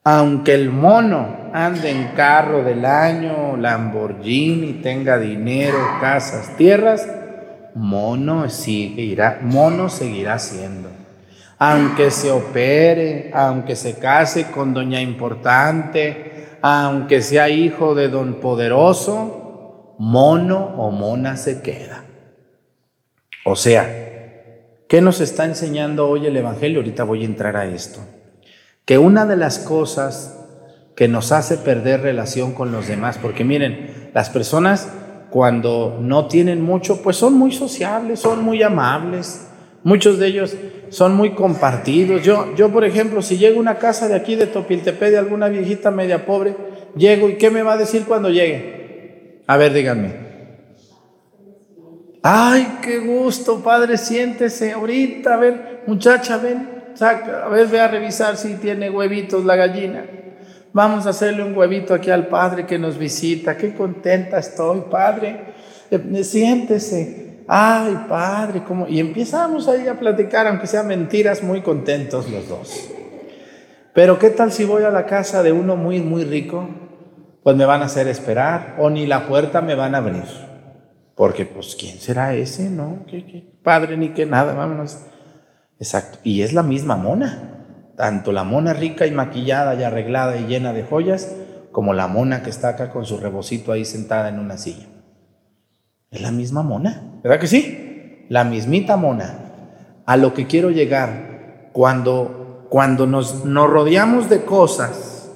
Aunque 0.05 0.55
el 0.55 0.71
mono 0.71 1.51
ande 1.53 1.91
en 1.91 2.09
carro 2.17 2.63
del 2.65 2.85
año, 2.85 3.57
Lamborghini, 3.57 4.75
tenga 4.75 5.19
dinero, 5.19 5.79
casas, 6.01 6.57
tierras, 6.57 7.07
mono 7.79 8.51
seguirá, 8.51 9.39
mono 9.43 9.89
seguirá 9.89 10.39
siendo. 10.39 10.91
Aunque 11.59 12.11
se 12.11 12.31
opere, 12.31 13.31
aunque 13.33 13.77
se 13.77 13.99
case 13.99 14.51
con 14.51 14.75
doña 14.75 15.01
importante, 15.01 16.59
aunque 16.61 17.23
sea 17.23 17.49
hijo 17.49 17.95
de 17.95 18.09
don 18.09 18.35
poderoso, 18.35 19.95
mono 19.99 20.75
o 20.77 20.91
mona 20.91 21.37
se 21.37 21.63
queda. 21.63 22.05
O 23.45 23.57
sea, 23.57 23.89
¿qué 24.89 25.01
nos 25.01 25.21
está 25.21 25.45
enseñando 25.45 26.09
hoy 26.09 26.27
el 26.27 26.37
Evangelio? 26.37 26.81
Ahorita 26.81 27.05
voy 27.05 27.23
a 27.23 27.27
entrar 27.27 27.57
a 27.57 27.67
esto. 27.67 28.01
Que 28.85 28.99
una 28.99 29.27
de 29.27 29.37
las 29.37 29.59
cosas 29.59 30.35
que 30.97 31.09
nos 31.09 31.31
hace 31.33 31.57
perder 31.57 32.03
relación 32.03 32.53
con 32.53 32.73
los 32.73 32.89
demás, 32.89 33.19
porque 33.19 33.45
miren, 33.45 34.11
las 34.15 34.31
personas 34.31 34.89
cuando 35.31 35.99
no 36.01 36.27
tienen 36.27 36.63
mucho, 36.63 37.03
pues 37.03 37.17
son 37.17 37.35
muy 37.35 37.53
sociables, 37.53 38.21
son 38.21 38.43
muy 38.43 38.63
amables, 38.63 39.49
muchos 39.85 40.19
de 40.19 40.27
ellos 40.29 40.57
son 40.89 41.15
muy 41.15 41.31
compartidos. 41.31 42.23
Yo, 42.23 42.55
yo 42.57 42.71
por 42.71 42.85
ejemplo, 42.85 43.21
si 43.23 43.37
llego 43.37 43.59
a 43.59 43.61
una 43.61 43.79
casa 43.79 44.09
de 44.09 44.15
aquí 44.15 44.37
de 44.37 44.47
Topiltepec 44.47 45.11
de 45.11 45.19
alguna 45.19 45.49
viejita 45.49 45.91
media 45.91 46.25
pobre, 46.25 46.57
llego 46.97 47.29
y 47.29 47.35
¿qué 47.35 47.51
me 47.51 47.63
va 47.63 47.75
a 47.75 47.79
decir 47.79 48.05
cuando 48.07 48.31
llegue? 48.31 49.43
A 49.47 49.57
ver, 49.57 49.73
díganme. 49.73 50.29
Ay, 52.23 52.79
qué 52.83 52.99
gusto, 52.99 53.63
padre, 53.63 53.97
siéntese 53.97 54.73
ahorita, 54.73 55.35
a 55.35 55.37
ver, 55.37 55.83
muchacha, 55.87 56.37
ven, 56.37 56.69
saca, 56.95 57.45
a 57.45 57.49
ver, 57.49 57.69
ve 57.69 57.81
a 57.81 57.89
revisar 57.89 58.37
si 58.37 58.55
tiene 58.55 58.91
huevitos 58.91 59.45
la 59.45 59.57
gallina. 59.57 60.05
Vamos 60.73 61.07
a 61.07 61.11
hacerle 61.11 61.43
un 61.43 61.57
huevito 61.57 61.95
aquí 61.95 62.11
al 62.11 62.29
padre 62.29 62.67
que 62.67 62.79
nos 62.79 62.99
visita. 62.99 63.57
Qué 63.57 63.75
contenta 63.75 64.39
estoy, 64.39 64.83
padre. 64.91 65.41
Eh, 65.91 66.25
siéntese. 66.25 67.45
Ay, 67.49 68.05
padre, 68.09 68.63
¿cómo? 68.63 68.87
Y 68.87 69.01
empezamos 69.01 69.69
ahí 69.69 69.89
a 69.89 69.99
platicar, 69.99 70.47
aunque 70.47 70.67
sean 70.67 70.87
mentiras, 70.87 71.43
muy 71.43 71.63
contentos 71.63 72.31
los 72.31 72.49
dos. 72.49 72.91
Pero 73.95 74.19
¿qué 74.19 74.31
tal 74.31 74.53
si 74.53 74.65
voy 74.65 74.85
a 74.85 74.91
la 74.91 75.07
casa 75.07 75.43
de 75.43 75.53
uno 75.53 75.75
muy, 75.75 76.01
muy 76.01 76.25
rico? 76.25 76.69
Pues 77.43 77.57
me 77.57 77.65
van 77.65 77.81
a 77.81 77.87
hacer 77.87 78.07
esperar 78.07 78.77
o 78.79 78.91
ni 78.91 79.07
la 79.07 79.27
puerta 79.27 79.63
me 79.63 79.75
van 79.75 79.95
a 79.95 79.99
abrir. 79.99 80.25
Porque, 81.15 81.47
pues, 81.47 81.75
¿quién 81.75 81.99
será 81.99 82.35
ese? 82.35 82.69
No, 82.71 83.05
¿Qué, 83.09 83.59
padre 83.65 83.97
ni 83.97 84.11
que 84.11 84.27
nada, 84.27 84.53
vámonos. 84.53 84.99
Exacto. 85.81 86.19
Y 86.23 86.43
es 86.43 86.53
la 86.53 86.63
misma 86.63 86.97
mona. 86.97 87.58
Tanto 87.99 88.31
la 88.31 88.45
mona 88.45 88.75
rica 88.75 89.09
y 89.09 89.11
maquillada 89.11 89.75
y 89.75 89.83
arreglada 89.83 90.37
y 90.37 90.47
llena 90.47 90.73
de 90.73 90.85
joyas, 90.85 91.35
como 91.73 91.95
la 91.95 92.07
mona 92.07 92.45
que 92.45 92.51
está 92.51 92.69
acá 92.69 92.93
con 92.93 93.05
su 93.05 93.19
rebocito 93.19 93.73
ahí 93.73 93.85
sentada 93.85 94.29
en 94.29 94.39
una 94.39 94.57
silla. 94.57 94.87
Es 96.13 96.21
la 96.23 96.31
misma 96.31 96.63
mona, 96.63 97.19
¿verdad 97.25 97.41
que 97.41 97.49
sí? 97.49 98.25
La 98.29 98.45
mismita 98.45 98.97
mona. 98.97 99.41
A 100.07 100.17
lo 100.17 100.33
que 100.33 100.47
quiero 100.47 100.71
llegar, 100.71 101.71
cuando, 101.73 102.69
cuando 102.71 103.09
nos, 103.09 103.45
nos 103.45 103.69
rodeamos 103.69 104.29
de 104.31 104.45
cosas, 104.45 105.33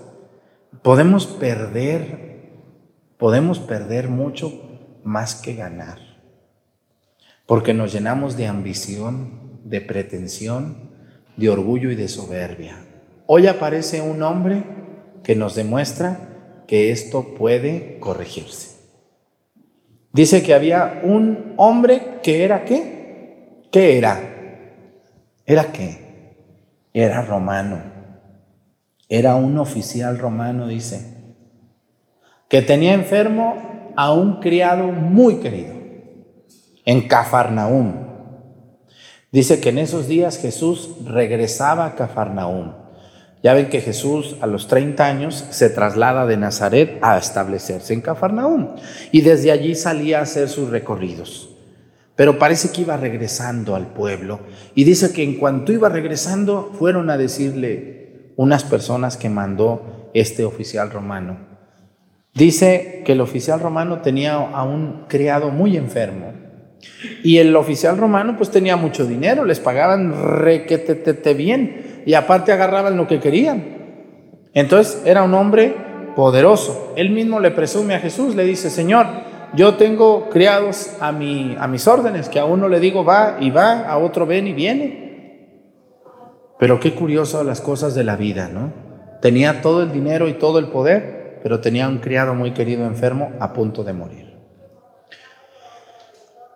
podemos 0.83 1.27
perder, 1.27 2.49
podemos 3.19 3.59
perder 3.59 4.09
mucho 4.09 4.53
más 5.03 5.35
que 5.35 5.57
ganar, 5.57 5.99
porque 7.45 7.75
nos 7.75 7.93
llenamos 7.93 8.37
de 8.37 8.47
ambición, 8.47 9.59
de 9.65 9.81
pretensión, 9.81 10.92
de 11.37 11.49
orgullo 11.49 11.91
y 11.91 11.97
de 11.97 12.09
soberbia. 12.09 12.77
Hoy 13.27 13.47
aparece 13.47 14.01
un 14.01 14.23
hombre 14.23 14.65
que 15.23 15.37
nos 15.37 15.55
demuestra 15.55 16.19
que 16.67 16.91
esto 16.91 17.35
puede 17.35 17.99
corregirse. 17.99 18.77
Dice 20.13 20.43
que 20.43 20.55
había 20.55 21.01
un 21.03 21.55
hombre 21.57 22.19
que 22.23 22.45
era 22.45 22.65
qué? 22.65 23.63
¿Qué 23.71 23.97
era? 23.97 24.21
¿Era 25.47 25.73
qué? 25.73 26.37
Era 26.93 27.23
romano. 27.23 27.81
Era 29.09 29.35
un 29.37 29.59
oficial 29.59 30.19
romano, 30.19 30.67
dice, 30.67 31.13
que 32.49 32.63
tenía 32.63 32.95
enfermo 32.95 33.93
a 33.97 34.13
un 34.13 34.41
criado 34.41 34.87
muy 34.89 35.37
querido 35.37 35.75
en 36.85 37.09
Cafarnaúm. 37.09 38.12
Dice 39.33 39.61
que 39.61 39.71
en 39.71 39.79
esos 39.79 40.07
días 40.07 40.39
Jesús 40.39 40.91
regresaba 41.05 41.87
a 41.87 41.97
Cafarnaúm. 41.97 42.75
Ya 43.43 43.55
ven 43.55 43.71
que 43.71 43.81
Jesús 43.81 44.37
a 44.41 44.47
los 44.47 44.69
30 44.69 45.05
años 45.05 45.45
se 45.51 45.69
traslada 45.69 46.27
de 46.27 46.37
Nazaret 46.37 46.99
a 47.03 47.19
establecerse 47.19 47.93
en 47.93 48.03
Cafarnaúm 48.03 48.77
y 49.11 49.23
desde 49.23 49.51
allí 49.51 49.75
salía 49.75 50.21
a 50.21 50.23
hacer 50.23 50.49
sus 50.49 50.71
recorridos. 50.71 51.49
Pero 52.15 52.39
parece 52.39 52.71
que 52.71 52.83
iba 52.83 52.97
regresando 52.97 53.75
al 53.75 53.89
pueblo 53.89 54.41
y 54.77 54.85
dice 54.85 55.13
que 55.13 55.25
en 55.25 55.39
cuanto 55.39 55.73
iba 55.73 55.89
regresando 55.89 56.71
fueron 56.79 57.11
a 57.11 57.17
decirle 57.17 58.35
unas 58.37 58.63
personas 58.63 59.17
que 59.17 59.29
mandó 59.29 60.11
este 60.15 60.45
oficial 60.45 60.91
romano, 60.91 61.53
Dice 62.35 63.03
que 63.05 63.13
el 63.13 63.21
oficial 63.21 63.61
romano 63.61 64.01
tenía 64.01 64.37
a 64.37 64.63
un 64.63 65.05
criado 65.07 65.51
muy 65.51 65.77
enfermo. 65.77 66.33
Y 67.23 67.39
el 67.39 67.55
oficial 67.57 67.99
romano 67.99 68.37
pues 68.37 68.51
tenía 68.51 68.77
mucho 68.77 69.07
dinero, 69.07 69.45
les 69.45 69.61
pagaban 69.61 70.39
requetetete 70.39 71.35
bien 71.35 72.03
y 72.07 72.15
aparte 72.15 72.53
agarraban 72.53 72.97
lo 72.97 73.07
que 73.07 73.21
querían. 73.21 73.65
Entonces 74.55 75.03
era 75.05 75.23
un 75.23 75.35
hombre 75.35 75.75
poderoso. 76.15 76.93
Él 76.97 77.11
mismo 77.11 77.41
le 77.41 77.51
presume 77.51 77.95
a 77.95 78.01
Jesús, 78.01 78.35
le 78.35 78.45
dice, 78.45 78.71
Señor, 78.71 79.07
yo 79.55 79.75
tengo 79.75 80.29
criados 80.31 80.91
a, 81.01 81.13
mi, 81.13 81.57
a 81.59 81.67
mis 81.69 81.87
órdenes, 81.87 82.29
que 82.29 82.39
a 82.39 82.45
uno 82.45 82.69
le 82.69 82.81
digo 82.81 83.05
va 83.05 83.37
y 83.41 83.51
va, 83.51 83.83
a 83.83 83.99
otro 83.99 84.27
ven 84.27 84.47
y 84.47 84.53
viene. 84.53 85.03
Pero 86.59 86.81
qué 86.81 86.95
curioso 86.95 87.43
las 87.45 87.61
cosas 87.61 87.95
de 87.95 88.05
la 88.05 88.17
vida, 88.17 88.49
¿no? 88.49 88.73
Tenía 89.21 89.63
todo 89.63 89.83
el 89.83 89.93
dinero 89.93 90.29
y 90.29 90.35
todo 90.35 90.59
el 90.59 90.69
poder, 90.69 91.41
pero 91.43 91.61
tenía 91.61 91.89
un 91.89 91.99
criado 91.99 92.35
muy 92.35 92.53
querido 92.53 92.87
enfermo 92.87 93.33
a 93.41 93.53
punto 93.53 93.85
de 93.85 93.93
morir. 93.93 94.32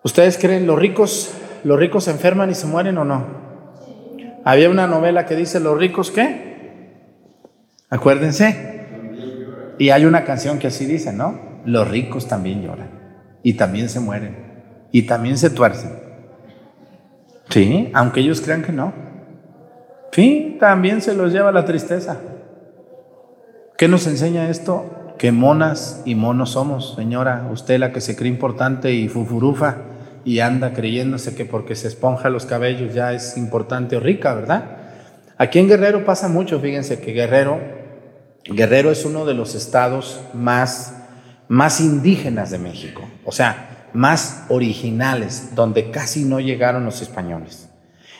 ¿Ustedes 0.07 0.37
creen 0.37 0.67
los 0.67 0.79
ricos, 0.79 1.33
los 1.65 1.77
ricos 1.77 2.05
se 2.05 2.11
enferman 2.11 2.49
y 2.49 2.55
se 2.55 2.65
mueren 2.65 2.97
o 2.97 3.03
no? 3.03 3.25
Había 4.45 4.69
una 4.69 4.87
novela 4.87 5.25
que 5.25 5.35
dice 5.35 5.59
los 5.59 5.77
ricos 5.77 6.11
qué? 6.11 6.93
Acuérdense. 7.89 8.85
Y 9.77 9.89
hay 9.89 10.05
una 10.05 10.23
canción 10.23 10.59
que 10.59 10.67
así 10.67 10.85
dice, 10.85 11.11
¿no? 11.11 11.61
Los 11.65 11.89
ricos 11.89 12.29
también 12.29 12.61
lloran 12.61 12.89
y 13.43 13.55
también 13.55 13.89
se 13.89 13.99
mueren 13.99 14.87
y 14.93 15.01
también 15.01 15.37
se 15.37 15.49
tuercen. 15.49 15.99
Sí, 17.49 17.91
aunque 17.93 18.21
ellos 18.21 18.39
crean 18.39 18.63
que 18.63 18.71
no. 18.71 18.93
Sí, 20.13 20.55
también 20.57 21.01
se 21.01 21.15
los 21.15 21.33
lleva 21.33 21.51
la 21.51 21.65
tristeza. 21.65 22.15
¿Qué 23.77 23.89
nos 23.89 24.07
enseña 24.07 24.49
esto? 24.49 25.15
Que 25.17 25.33
monas 25.33 26.01
y 26.05 26.15
monos 26.15 26.51
somos, 26.51 26.95
señora, 26.95 27.49
usted 27.51 27.77
la 27.77 27.91
que 27.91 27.99
se 27.99 28.15
cree 28.15 28.31
importante 28.31 28.93
y 28.93 29.09
fufurufa 29.09 29.86
y 30.27 30.41
anda 30.41 30.73
creyéndose 30.73 31.35
que 31.35 31.45
porque 31.45 31.73
se 31.73 31.87
esponja 31.87 32.29
los 32.29 32.45
cabellos 32.45 32.93
ya 32.93 33.13
es 33.13 33.37
importante 33.37 33.95
o 33.95 34.01
rica, 34.01 34.33
¿verdad? 34.33 34.77
Aquí 35.37 35.57
en 35.57 35.69
Guerrero 35.69 36.03
pasa 36.03 36.27
mucho, 36.27 36.59
fíjense 36.59 36.99
que 36.99 37.13
Guerrero, 37.13 37.61
Guerrero 38.43 38.91
es 38.91 39.05
uno 39.05 39.23
de 39.23 39.33
los 39.33 39.55
estados 39.55 40.19
más, 40.33 40.97
más 41.47 41.79
indígenas 41.79 42.51
de 42.51 42.57
México, 42.57 43.03
o 43.23 43.31
sea, 43.31 43.87
más 43.93 44.43
originales, 44.49 45.55
donde 45.55 45.91
casi 45.91 46.25
no 46.25 46.41
llegaron 46.41 46.83
los 46.83 47.01
españoles. 47.01 47.69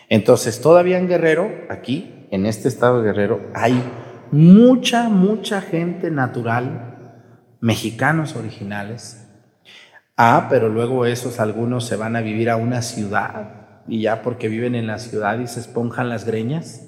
Entonces, 0.08 0.62
todavía 0.62 1.00
en 1.00 1.10
Guerrero, 1.10 1.52
aquí, 1.70 2.26
en 2.32 2.46
este 2.46 2.70
estado 2.70 3.02
de 3.02 3.12
Guerrero, 3.12 3.42
hay 3.54 3.84
mucha, 4.32 5.10
mucha 5.10 5.60
gente 5.60 6.10
natural, 6.10 7.18
mexicanos 7.60 8.38
originales. 8.38 9.27
Ah, 10.20 10.48
pero 10.50 10.68
luego 10.68 11.06
esos 11.06 11.40
algunos 11.40 11.86
se 11.86 11.96
van 11.96 12.16
a 12.16 12.22
vivir 12.22 12.50
a 12.50 12.56
una 12.56 12.82
ciudad 12.82 13.84
y 13.88 14.02
ya 14.02 14.24
porque 14.24 14.50
viven 14.50 14.74
en 14.74 14.88
la 14.88 14.98
ciudad 14.98 15.38
y 15.38 15.46
se 15.46 15.60
esponjan 15.60 16.10
las 16.10 16.26
greñas 16.26 16.88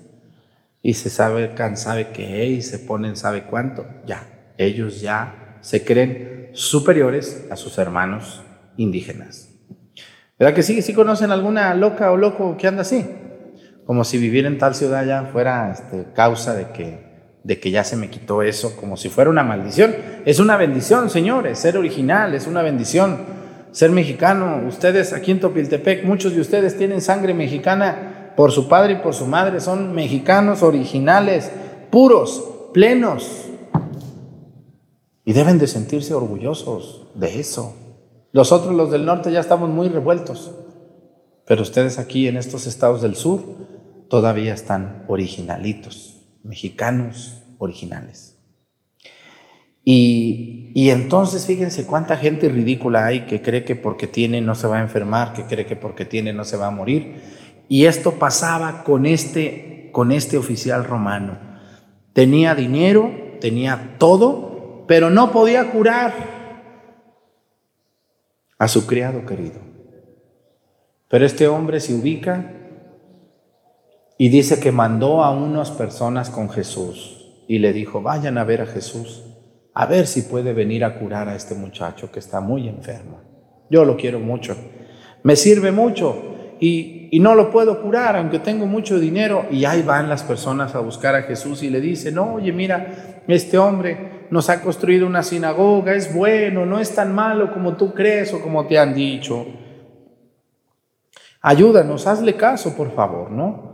y 0.82 0.96
se 0.96 1.12
sabe, 1.12 1.56
sabe 1.76 2.08
qué 2.08 2.48
y 2.48 2.64
se 2.64 2.80
ponen 2.80 3.16
sabe 3.16 3.44
cuánto, 3.44 3.86
ya, 4.08 4.54
ellos 4.58 5.00
ya 5.02 5.60
se 5.62 5.86
creen 5.86 6.50
superiores 6.54 7.46
a 7.52 7.56
sus 7.56 7.78
hermanos 7.78 8.42
indígenas. 8.78 9.50
¿Verdad 10.40 10.56
que 10.56 10.64
sí? 10.64 10.82
¿Sí 10.82 10.94
conocen 10.96 11.30
alguna 11.32 11.76
loca 11.76 12.12
o 12.12 12.18
loco 12.18 12.58
que 12.58 12.68
anda 12.68 12.82
así? 12.82 13.06
Como 13.86 14.06
si 14.06 14.18
vivir 14.18 14.48
en 14.48 14.58
tal 14.58 14.74
ciudad 14.74 15.06
ya 15.06 15.26
fuera 15.26 15.72
este, 15.72 16.08
causa 16.16 16.56
de 16.56 16.72
que 16.72 17.09
de 17.50 17.60
que 17.60 17.72
ya 17.72 17.84
se 17.84 17.96
me 17.96 18.12
quitó 18.12 18.44
eso 18.44 18.76
como 18.76 18.96
si 18.96 19.10
fuera 19.10 19.32
una 19.32 19.44
maldición. 19.44 19.96
Es 20.24 20.38
una 20.38 20.56
bendición, 20.56 21.10
señores, 21.10 21.58
ser 21.58 21.80
original 21.80 22.36
es 22.36 22.46
una 22.46 22.62
bendición. 22.62 23.18
Ser 23.72 23.90
mexicano, 23.90 24.62
ustedes 24.68 25.14
aquí 25.14 25.32
en 25.32 25.40
Topiltepec, 25.40 26.06
muchos 26.06 26.36
de 26.36 26.42
ustedes 26.42 26.78
tienen 26.78 27.02
sangre 27.02 27.34
mexicana 27.34 28.34
por 28.38 28.52
su 28.52 28.68
padre 28.68 28.94
y 28.94 28.96
por 28.98 29.16
su 29.16 29.26
madre, 29.26 29.62
son 29.62 29.96
mexicanos 29.96 30.62
originales, 30.62 31.50
puros, 31.90 32.70
plenos. 32.72 33.46
Y 35.26 35.34
deben 35.34 35.58
de 35.58 35.66
sentirse 35.66 36.14
orgullosos 36.14 37.08
de 37.16 37.40
eso. 37.40 37.74
Nosotros 38.32 38.76
los 38.76 38.92
del 38.92 39.06
norte 39.06 39.32
ya 39.32 39.40
estamos 39.40 39.72
muy 39.72 39.90
revueltos, 39.90 40.52
pero 41.48 41.64
ustedes 41.64 41.98
aquí 41.98 42.28
en 42.28 42.38
estos 42.38 42.68
estados 42.68 43.02
del 43.02 43.16
sur 43.16 43.42
todavía 44.08 44.54
están 44.54 45.06
originalitos 45.08 46.19
mexicanos 46.44 47.44
originales. 47.58 48.38
Y, 49.84 50.72
y, 50.76 50.92
entonces 50.92 51.46
fíjense 51.46 51.86
cuánta 51.86 52.18
gente 52.18 52.50
ridícula 52.50 53.06
hay 53.06 53.22
que 53.22 53.42
cree 53.42 53.64
que 53.64 53.76
porque 53.76 54.08
tiene 54.08 54.42
no 54.42 54.54
se 54.54 54.68
va 54.68 54.78
a 54.78 54.82
enfermar, 54.82 55.34
que 55.34 55.44
cree 55.44 55.66
que 55.66 55.76
porque 55.76 56.06
tiene 56.06 56.34
no 56.34 56.44
se 56.44 56.58
va 56.58 56.68
a 56.68 56.72
morir. 56.72 57.22
Y 57.68 57.86
esto 57.86 58.14
pasaba 58.14 58.84
con 58.84 59.06
este, 59.06 59.90
con 59.92 60.12
este 60.12 60.38
oficial 60.38 60.84
romano. 60.84 61.40
Tenía 62.14 62.56
dinero, 62.56 63.12
tenía 63.40 63.96
todo, 63.98 64.86
pero 64.88 65.10
no 65.10 65.32
podía 65.32 65.72
curar 65.72 66.14
a 68.58 68.68
su 68.68 68.86
criado 68.86 69.26
querido. 69.26 69.62
Pero 71.08 71.26
este 71.26 71.48
hombre 71.48 71.80
se 71.80 71.94
ubica 71.94 72.54
y 74.22 74.28
dice 74.28 74.60
que 74.60 74.74
mandó 74.74 75.24
a 75.24 75.32
unas 75.32 75.72
personas 75.72 76.30
con 76.30 76.50
Jesús 76.50 77.26
y 77.48 77.60
le 77.60 77.72
dijo, 77.72 78.02
vayan 78.02 78.38
a 78.38 78.44
ver 78.44 78.60
a 78.60 78.66
Jesús, 78.66 79.24
a 79.74 79.86
ver 79.86 80.08
si 80.08 80.24
puede 80.24 80.52
venir 80.52 80.84
a 80.84 81.00
curar 81.00 81.30
a 81.30 81.38
este 81.38 81.56
muchacho 81.56 82.12
que 82.12 82.20
está 82.20 82.42
muy 82.42 82.68
enfermo. 82.68 83.22
Yo 83.70 83.86
lo 83.86 83.96
quiero 83.96 84.20
mucho, 84.20 84.58
Me 85.24 85.38
sirve 85.38 85.72
mucho 85.72 86.58
y, 86.60 87.08
y 87.12 87.20
no 87.22 87.34
lo 87.34 87.50
puedo 87.50 87.82
curar, 87.82 88.18
aunque 88.18 88.40
tengo 88.40 88.66
mucho 88.66 89.00
dinero. 89.00 89.46
Y 89.52 89.64
ahí 89.64 89.84
van 89.84 90.10
las 90.10 90.24
personas 90.24 90.76
a 90.76 90.80
buscar 90.80 91.16
a 91.16 91.22
Jesús 91.22 91.64
y 91.64 91.70
le 91.70 91.80
dicen, 91.80 92.16
no, 92.16 92.34
oye, 92.34 92.52
mira, 92.52 93.24
este 93.26 93.58
hombre 93.58 94.28
nos 94.32 94.50
ha 94.50 94.62
construido 94.62 95.08
una 95.08 95.24
sinagoga, 95.24 95.94
es 95.94 96.14
bueno, 96.14 96.66
no 96.66 96.78
es 96.78 96.94
tan 96.94 97.16
malo 97.16 97.54
como 97.54 97.78
tú 97.78 97.94
crees 97.94 98.34
o 98.34 98.42
como 98.42 98.68
te 98.68 98.78
han 98.78 98.94
dicho. 98.94 99.46
Ayúdanos, 101.42 102.06
hazle 102.06 102.36
caso, 102.36 102.76
por 102.76 102.94
favor, 102.94 103.32
¿no? 103.32 103.69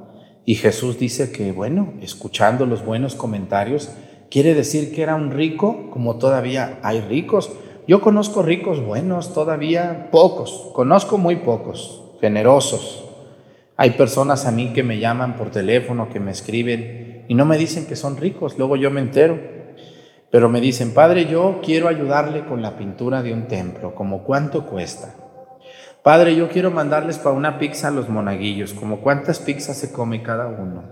Y 0.46 0.56
Jesús 0.56 1.00
dice 1.00 1.32
que, 1.32 1.52
bueno, 1.52 1.94
escuchando 2.02 2.68
los 2.68 2.86
buenos 2.86 3.16
comentarios, 3.16 3.90
quiere 4.30 4.54
decir 4.54 4.94
que 4.94 5.02
era 5.02 5.16
un 5.16 5.32
rico, 5.32 5.90
como 5.90 6.18
todavía 6.18 6.80
hay 6.84 7.02
ricos. 7.02 7.52
Yo 7.88 8.00
conozco 8.00 8.44
ricos 8.44 8.84
buenos, 8.84 9.34
todavía 9.34 10.10
pocos, 10.12 10.70
conozco 10.74 11.18
muy 11.18 11.38
pocos, 11.38 12.12
generosos. 12.22 13.06
Hay 13.76 13.92
personas 13.92 14.46
a 14.46 14.52
mí 14.52 14.72
que 14.72 14.84
me 14.84 15.00
llaman 15.00 15.36
por 15.36 15.50
teléfono, 15.50 16.10
que 16.10 16.20
me 16.20 16.32
escriben 16.32 17.26
y 17.28 17.34
no 17.34 17.46
me 17.46 17.58
dicen 17.58 17.88
que 17.88 17.96
son 17.96 18.18
ricos, 18.18 18.58
luego 18.58 18.76
yo 18.76 18.92
me 18.92 19.02
entero. 19.02 19.40
Pero 20.30 20.50
me 20.50 20.62
dicen, 20.62 20.94
Padre, 20.94 21.26
yo 21.26 21.60
quiero 21.64 21.88
ayudarle 21.88 22.46
con 22.46 22.62
la 22.62 22.78
pintura 22.78 23.24
de 23.24 23.34
un 23.34 23.48
templo, 23.48 23.96
como 23.96 24.24
cuánto 24.24 24.66
cuesta. 24.66 25.16
Padre, 26.06 26.36
yo 26.36 26.50
quiero 26.50 26.70
mandarles 26.70 27.18
para 27.18 27.36
una 27.36 27.58
pizza 27.58 27.88
a 27.88 27.92
los 27.92 28.10
monaguillos, 28.10 28.76
como 28.76 29.00
cuántas 29.00 29.40
pizzas 29.40 29.76
se 29.76 29.92
come 29.92 30.22
cada 30.22 30.46
uno. 30.46 30.84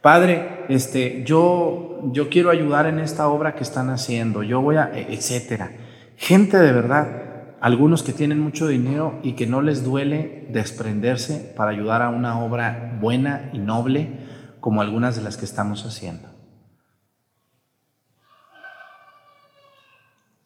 Padre, 0.00 0.64
este, 0.68 1.24
yo, 1.24 1.98
yo 2.12 2.28
quiero 2.28 2.50
ayudar 2.50 2.86
en 2.86 3.00
esta 3.00 3.26
obra 3.26 3.56
que 3.56 3.64
están 3.64 3.90
haciendo, 3.90 4.44
yo 4.44 4.60
voy 4.60 4.76
a, 4.76 4.92
e, 4.94 5.12
etcétera. 5.12 5.72
Gente 6.16 6.56
de 6.56 6.70
verdad, 6.70 7.56
algunos 7.60 8.04
que 8.04 8.12
tienen 8.12 8.38
mucho 8.38 8.68
dinero 8.68 9.18
y 9.24 9.32
que 9.32 9.48
no 9.48 9.60
les 9.60 9.82
duele 9.82 10.46
desprenderse 10.50 11.52
para 11.56 11.72
ayudar 11.72 12.00
a 12.00 12.10
una 12.10 12.38
obra 12.38 12.96
buena 13.00 13.50
y 13.52 13.58
noble 13.58 14.20
como 14.60 14.82
algunas 14.82 15.16
de 15.16 15.22
las 15.22 15.36
que 15.36 15.46
estamos 15.46 15.84
haciendo. 15.84 16.28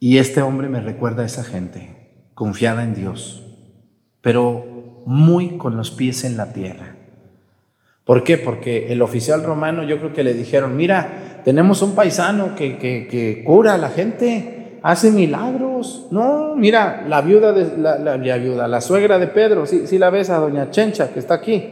Y 0.01 0.17
este 0.17 0.41
hombre 0.41 0.71
me 0.71 0.81
recuerda 0.81 1.25
a 1.25 1.27
esa 1.27 1.45
gente, 1.45 2.31
confiada 2.33 2.85
en 2.85 2.95
Dios, 2.95 3.45
pero 4.29 5.03
muy 5.07 5.57
con 5.57 5.79
los 5.79 5.91
pies 5.91 6.23
en 6.25 6.37
la 6.37 6.53
tierra. 6.53 6.97
¿Por 8.05 8.25
qué? 8.25 8.37
Porque 8.37 8.93
el 8.93 9.01
oficial 9.01 9.43
romano 9.43 9.85
yo 9.85 9.97
creo 10.01 10.13
que 10.13 10.23
le 10.23 10.35
dijeron, 10.35 10.77
mira, 10.77 11.41
tenemos 11.47 11.81
un 11.81 11.95
paisano 11.95 12.55
que, 12.55 12.77
que, 12.77 13.43
cura 13.43 13.73
a 13.73 13.79
la 13.79 13.89
gente, 13.89 14.81
hace 14.83 15.13
milagros. 15.13 16.09
No, 16.11 16.55
mira, 16.57 17.07
la 17.09 17.23
viuda, 17.23 17.55
de, 17.55 17.79
la, 17.79 18.19
viuda, 18.37 18.69
la 18.69 18.83
suegra 18.83 19.19
de 19.19 19.29
Pedro, 19.29 19.65
sí, 19.65 19.87
sí 19.87 19.97
la 19.97 20.11
ves 20.11 20.29
a 20.29 20.37
doña 20.37 20.71
Chencha 20.71 21.09
que 21.09 21.21
está 21.21 21.33
aquí. 21.33 21.67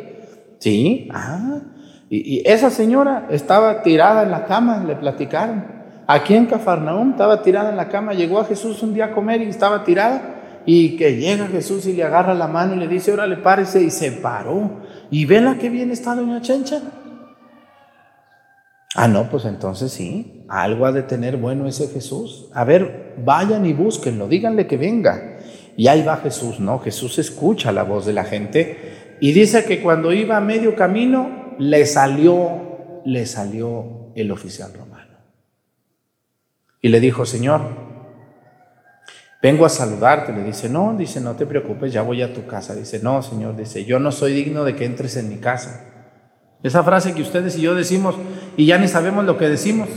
Sí, 0.59 1.11
ah, 1.12 1.61
y, 2.09 2.38
y 2.38 2.42
esa 2.47 2.71
señora 2.71 3.27
estaba 3.29 3.83
tirada 3.83 4.23
en 4.23 4.31
la 4.31 4.47
cama, 4.47 4.83
le 4.83 4.97
platicaron. 4.97 5.62
Aquí 6.07 6.35
en 6.35 6.47
Cafarnaúm 6.47 7.11
estaba 7.11 7.42
tirada 7.42 7.69
en 7.69 7.77
la 7.77 7.90
cama, 7.90 8.14
llegó 8.14 8.40
a 8.40 8.47
Jesús 8.47 8.83
un 8.83 8.95
día 8.95 9.05
a 9.05 9.12
comer 9.12 9.42
y 9.42 9.49
estaba 9.51 9.85
tirada 9.85 10.36
y 10.66 10.96
que 10.96 11.16
llega 11.16 11.46
Jesús 11.46 11.87
y 11.87 11.92
le 11.92 12.02
agarra 12.02 12.35
la 12.35 12.48
mano 12.48 12.74
y 12.74 12.79
le 12.79 12.88
dice, 12.88 13.12
órale, 13.12 13.37
párese, 13.37 13.83
y 13.83 13.90
se 13.90 14.11
paró. 14.12 14.83
Y 15.11 15.24
vela 15.24 15.57
que 15.59 15.70
bien 15.70 15.92
está 15.92 16.16
doña 16.16 16.42
Chencha. 16.42 16.83
Ah, 18.96 19.07
no, 19.09 19.31
pues 19.31 19.44
entonces 19.44 19.92
sí, 19.92 20.44
algo 20.48 20.87
ha 20.87 20.92
de 20.92 21.02
tener 21.02 21.37
bueno 21.37 21.68
ese 21.68 21.87
Jesús. 21.88 22.48
A 22.52 22.64
ver, 22.64 23.14
vayan 23.24 23.64
y 23.64 23.72
búsquenlo, 23.72 24.26
díganle 24.26 24.66
que 24.66 24.76
venga. 24.76 25.38
Y 25.76 25.87
ahí 25.87 26.02
va 26.02 26.16
Jesús, 26.16 26.59
¿no? 26.59 26.81
Jesús 26.81 27.18
escucha 27.18 27.70
la 27.70 27.85
voz 27.85 28.07
de 28.07 28.14
la 28.14 28.24
gente 28.24 29.16
y 29.20 29.33
dice 29.33 29.64
que 29.64 29.83
cuando 29.83 30.12
iba 30.12 30.37
a 30.37 30.40
medio 30.40 30.74
camino 30.74 31.55
le 31.59 31.87
salió, 31.87 33.02
le 33.05 33.26
salió 33.26 34.12
el 34.14 34.31
oficial 34.33 34.72
romano. 34.72 35.16
Y 36.81 36.88
le 36.88 36.98
dijo, 37.00 37.26
Señor, 37.26 37.86
vengo 39.42 39.66
a 39.66 39.68
saludarte. 39.68 40.33
Le 40.33 40.42
dice, 40.42 40.68
no, 40.68 40.94
dice, 40.96 41.20
no 41.20 41.35
te 41.35 41.46
preocupes, 41.46 41.92
ya 41.92 42.03
voy 42.03 42.22
a 42.22 42.33
tu 42.33 42.46
casa. 42.46 42.75
Dice, 42.75 43.01
no, 43.03 43.22
Señor, 43.22 43.57
dice, 43.57 43.85
yo 43.85 43.99
no 43.99 44.12
soy 44.12 44.33
digno 44.33 44.64
de 44.64 44.75
que 44.75 44.85
entres 44.85 45.16
en 45.16 45.29
mi 45.29 45.37
casa. 45.37 45.85
Esa 46.62 46.83
frase 46.83 47.14
que 47.14 47.22
ustedes 47.22 47.57
y 47.57 47.62
yo 47.62 47.75
decimos 47.75 48.16
y 48.57 48.66
ya 48.66 48.79
ni 48.79 48.88
sabemos 48.88 49.25
lo 49.25 49.38
que 49.38 49.49
decimos. 49.49 49.88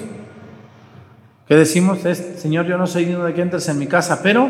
¿Qué 1.47 1.55
decimos? 1.55 2.05
Es, 2.05 2.17
Señor, 2.37 2.67
yo 2.67 2.77
no 2.77 2.85
soy 2.85 3.05
digno 3.05 3.25
de 3.25 3.33
que 3.33 3.41
entres 3.41 3.67
en 3.69 3.79
mi 3.79 3.87
casa, 3.87 4.21
pero 4.21 4.49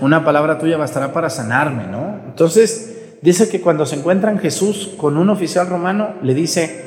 una 0.00 0.24
palabra 0.24 0.58
tuya 0.58 0.76
bastará 0.76 1.12
para 1.12 1.30
sanarme, 1.30 1.86
¿no? 1.86 2.20
Entonces, 2.26 3.18
dice 3.22 3.48
que 3.48 3.60
cuando 3.60 3.86
se 3.86 3.96
encuentran 3.96 4.38
Jesús 4.38 4.94
con 4.96 5.16
un 5.16 5.30
oficial 5.30 5.68
romano, 5.68 6.14
le 6.22 6.34
dice 6.34 6.84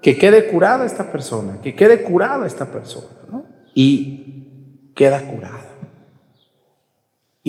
que 0.00 0.16
quede 0.16 0.46
curada 0.46 0.86
esta 0.86 1.10
persona, 1.10 1.60
que 1.60 1.74
quede 1.74 2.02
curada 2.02 2.46
esta 2.46 2.66
persona, 2.66 3.08
¿no? 3.32 3.46
Y 3.74 4.92
queda 4.94 5.22
curada. 5.22 5.67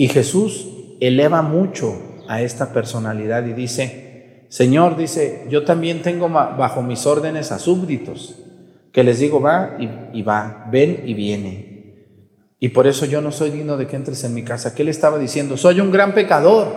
Y 0.00 0.08
Jesús 0.08 0.66
eleva 0.98 1.42
mucho 1.42 2.22
a 2.26 2.40
esta 2.40 2.72
personalidad 2.72 3.44
y 3.44 3.52
dice, 3.52 4.46
Señor, 4.48 4.96
dice, 4.96 5.44
yo 5.50 5.66
también 5.66 6.00
tengo 6.00 6.30
bajo 6.30 6.80
mis 6.80 7.04
órdenes 7.04 7.52
a 7.52 7.58
súbditos, 7.58 8.34
que 8.92 9.04
les 9.04 9.18
digo, 9.18 9.42
va 9.42 9.76
y, 9.78 10.22
va, 10.22 10.66
ven 10.72 11.02
y 11.04 11.12
viene. 11.12 12.06
Y 12.58 12.70
por 12.70 12.86
eso 12.86 13.04
yo 13.04 13.20
no 13.20 13.30
soy 13.30 13.50
digno 13.50 13.76
de 13.76 13.86
que 13.86 13.96
entres 13.96 14.24
en 14.24 14.32
mi 14.32 14.42
casa. 14.42 14.74
¿Qué 14.74 14.84
le 14.84 14.90
estaba 14.90 15.18
diciendo? 15.18 15.58
Soy 15.58 15.80
un 15.80 15.90
gran 15.90 16.14
pecador. 16.14 16.68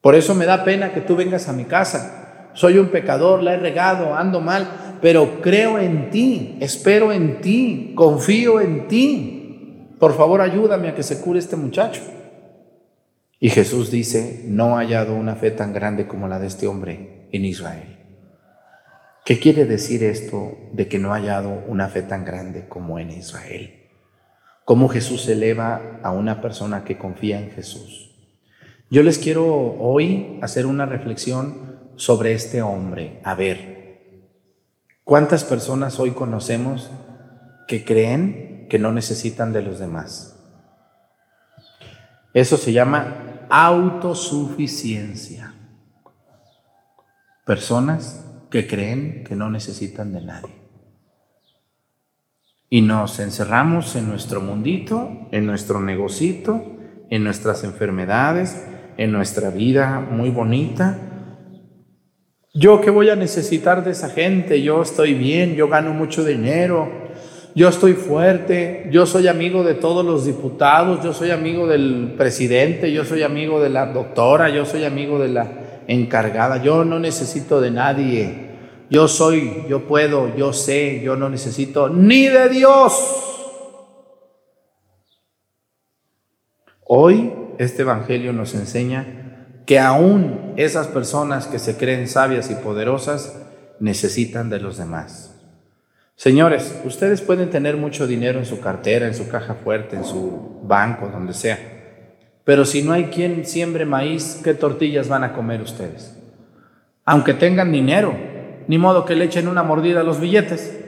Por 0.00 0.14
eso 0.14 0.32
me 0.36 0.46
da 0.46 0.62
pena 0.62 0.92
que 0.92 1.00
tú 1.00 1.16
vengas 1.16 1.48
a 1.48 1.52
mi 1.52 1.64
casa. 1.64 2.50
Soy 2.54 2.78
un 2.78 2.90
pecador, 2.90 3.42
la 3.42 3.54
he 3.54 3.56
regado, 3.56 4.14
ando 4.14 4.40
mal, 4.40 4.98
pero 5.02 5.40
creo 5.40 5.80
en 5.80 6.10
ti, 6.10 6.56
espero 6.60 7.10
en 7.10 7.40
ti, 7.40 7.94
confío 7.96 8.60
en 8.60 8.86
ti 8.86 9.33
por 10.04 10.18
favor 10.18 10.42
ayúdame 10.42 10.88
a 10.90 10.94
que 10.94 11.02
se 11.02 11.22
cure 11.22 11.38
este 11.38 11.56
muchacho. 11.56 12.02
Y 13.40 13.48
Jesús 13.48 13.90
dice, 13.90 14.44
no 14.46 14.76
ha 14.76 14.80
hallado 14.80 15.14
una 15.14 15.34
fe 15.34 15.50
tan 15.50 15.72
grande 15.72 16.06
como 16.06 16.28
la 16.28 16.38
de 16.38 16.46
este 16.46 16.66
hombre 16.66 17.26
en 17.32 17.46
Israel. 17.46 18.00
¿Qué 19.24 19.38
quiere 19.38 19.64
decir 19.64 20.04
esto 20.04 20.58
de 20.74 20.88
que 20.88 20.98
no 20.98 21.14
ha 21.14 21.16
hallado 21.16 21.64
una 21.68 21.88
fe 21.88 22.02
tan 22.02 22.22
grande 22.22 22.68
como 22.68 22.98
en 22.98 23.12
Israel? 23.12 23.88
¿Cómo 24.66 24.90
Jesús 24.90 25.26
eleva 25.26 26.00
a 26.02 26.10
una 26.10 26.42
persona 26.42 26.84
que 26.84 26.98
confía 26.98 27.40
en 27.40 27.52
Jesús? 27.52 28.14
Yo 28.90 29.02
les 29.02 29.18
quiero 29.18 29.46
hoy 29.80 30.38
hacer 30.42 30.66
una 30.66 30.84
reflexión 30.84 31.78
sobre 31.96 32.34
este 32.34 32.60
hombre. 32.60 33.22
A 33.24 33.34
ver, 33.34 34.18
¿cuántas 35.02 35.44
personas 35.44 35.98
hoy 35.98 36.10
conocemos 36.10 36.90
que 37.66 37.86
creen 37.86 38.53
que 38.74 38.80
no 38.80 38.90
necesitan 38.90 39.52
de 39.52 39.62
los 39.62 39.78
demás. 39.78 40.36
Eso 42.32 42.56
se 42.56 42.72
llama 42.72 43.46
autosuficiencia. 43.48 45.54
Personas 47.46 48.26
que 48.50 48.66
creen 48.66 49.22
que 49.22 49.36
no 49.36 49.48
necesitan 49.48 50.12
de 50.12 50.22
nadie. 50.22 50.52
Y 52.68 52.80
nos 52.80 53.20
encerramos 53.20 53.94
en 53.94 54.08
nuestro 54.08 54.40
mundito, 54.40 55.28
en 55.30 55.46
nuestro 55.46 55.80
negocito, 55.80 56.60
en 57.10 57.22
nuestras 57.22 57.62
enfermedades, 57.62 58.60
en 58.96 59.12
nuestra 59.12 59.50
vida 59.50 60.00
muy 60.00 60.30
bonita. 60.30 60.98
Yo 62.52 62.80
qué 62.80 62.90
voy 62.90 63.08
a 63.08 63.14
necesitar 63.14 63.84
de 63.84 63.92
esa 63.92 64.08
gente, 64.08 64.62
yo 64.62 64.82
estoy 64.82 65.14
bien, 65.14 65.54
yo 65.54 65.68
gano 65.68 65.94
mucho 65.94 66.24
dinero, 66.24 67.03
yo 67.54 67.68
estoy 67.68 67.92
fuerte, 67.92 68.88
yo 68.90 69.06
soy 69.06 69.28
amigo 69.28 69.62
de 69.62 69.74
todos 69.74 70.04
los 70.04 70.26
diputados, 70.26 71.04
yo 71.04 71.12
soy 71.12 71.30
amigo 71.30 71.68
del 71.68 72.14
presidente, 72.18 72.92
yo 72.92 73.04
soy 73.04 73.22
amigo 73.22 73.60
de 73.60 73.70
la 73.70 73.86
doctora, 73.86 74.50
yo 74.50 74.66
soy 74.66 74.84
amigo 74.84 75.20
de 75.20 75.28
la 75.28 75.48
encargada, 75.86 76.60
yo 76.60 76.84
no 76.84 76.98
necesito 76.98 77.60
de 77.60 77.70
nadie, 77.70 78.34
yo 78.90 79.06
soy, 79.06 79.64
yo 79.68 79.86
puedo, 79.86 80.34
yo 80.36 80.52
sé, 80.52 81.00
yo 81.04 81.14
no 81.14 81.28
necesito 81.28 81.88
ni 81.88 82.26
de 82.26 82.48
Dios. 82.48 82.92
Hoy 86.86 87.32
este 87.58 87.82
Evangelio 87.82 88.32
nos 88.32 88.54
enseña 88.54 89.62
que 89.64 89.78
aún 89.78 90.54
esas 90.56 90.88
personas 90.88 91.46
que 91.46 91.60
se 91.60 91.76
creen 91.76 92.08
sabias 92.08 92.50
y 92.50 92.56
poderosas 92.56 93.40
necesitan 93.78 94.50
de 94.50 94.58
los 94.58 94.76
demás. 94.76 95.33
Señores, 96.16 96.80
ustedes 96.84 97.20
pueden 97.22 97.50
tener 97.50 97.76
mucho 97.76 98.06
dinero 98.06 98.38
en 98.38 98.46
su 98.46 98.60
cartera, 98.60 99.06
en 99.06 99.14
su 99.14 99.28
caja 99.28 99.54
fuerte, 99.54 99.96
en 99.96 100.04
su 100.04 100.60
banco, 100.62 101.08
donde 101.08 101.34
sea. 101.34 101.58
Pero 102.44 102.64
si 102.64 102.82
no 102.82 102.92
hay 102.92 103.06
quien 103.06 103.44
siembre 103.44 103.84
maíz, 103.84 104.40
¿qué 104.44 104.54
tortillas 104.54 105.08
van 105.08 105.24
a 105.24 105.32
comer 105.32 105.60
ustedes? 105.60 106.16
Aunque 107.04 107.34
tengan 107.34 107.72
dinero, 107.72 108.14
ni 108.68 108.78
modo 108.78 109.04
que 109.04 109.16
le 109.16 109.24
echen 109.24 109.48
una 109.48 109.62
mordida 109.62 110.00
a 110.00 110.04
los 110.04 110.20
billetes. 110.20 110.80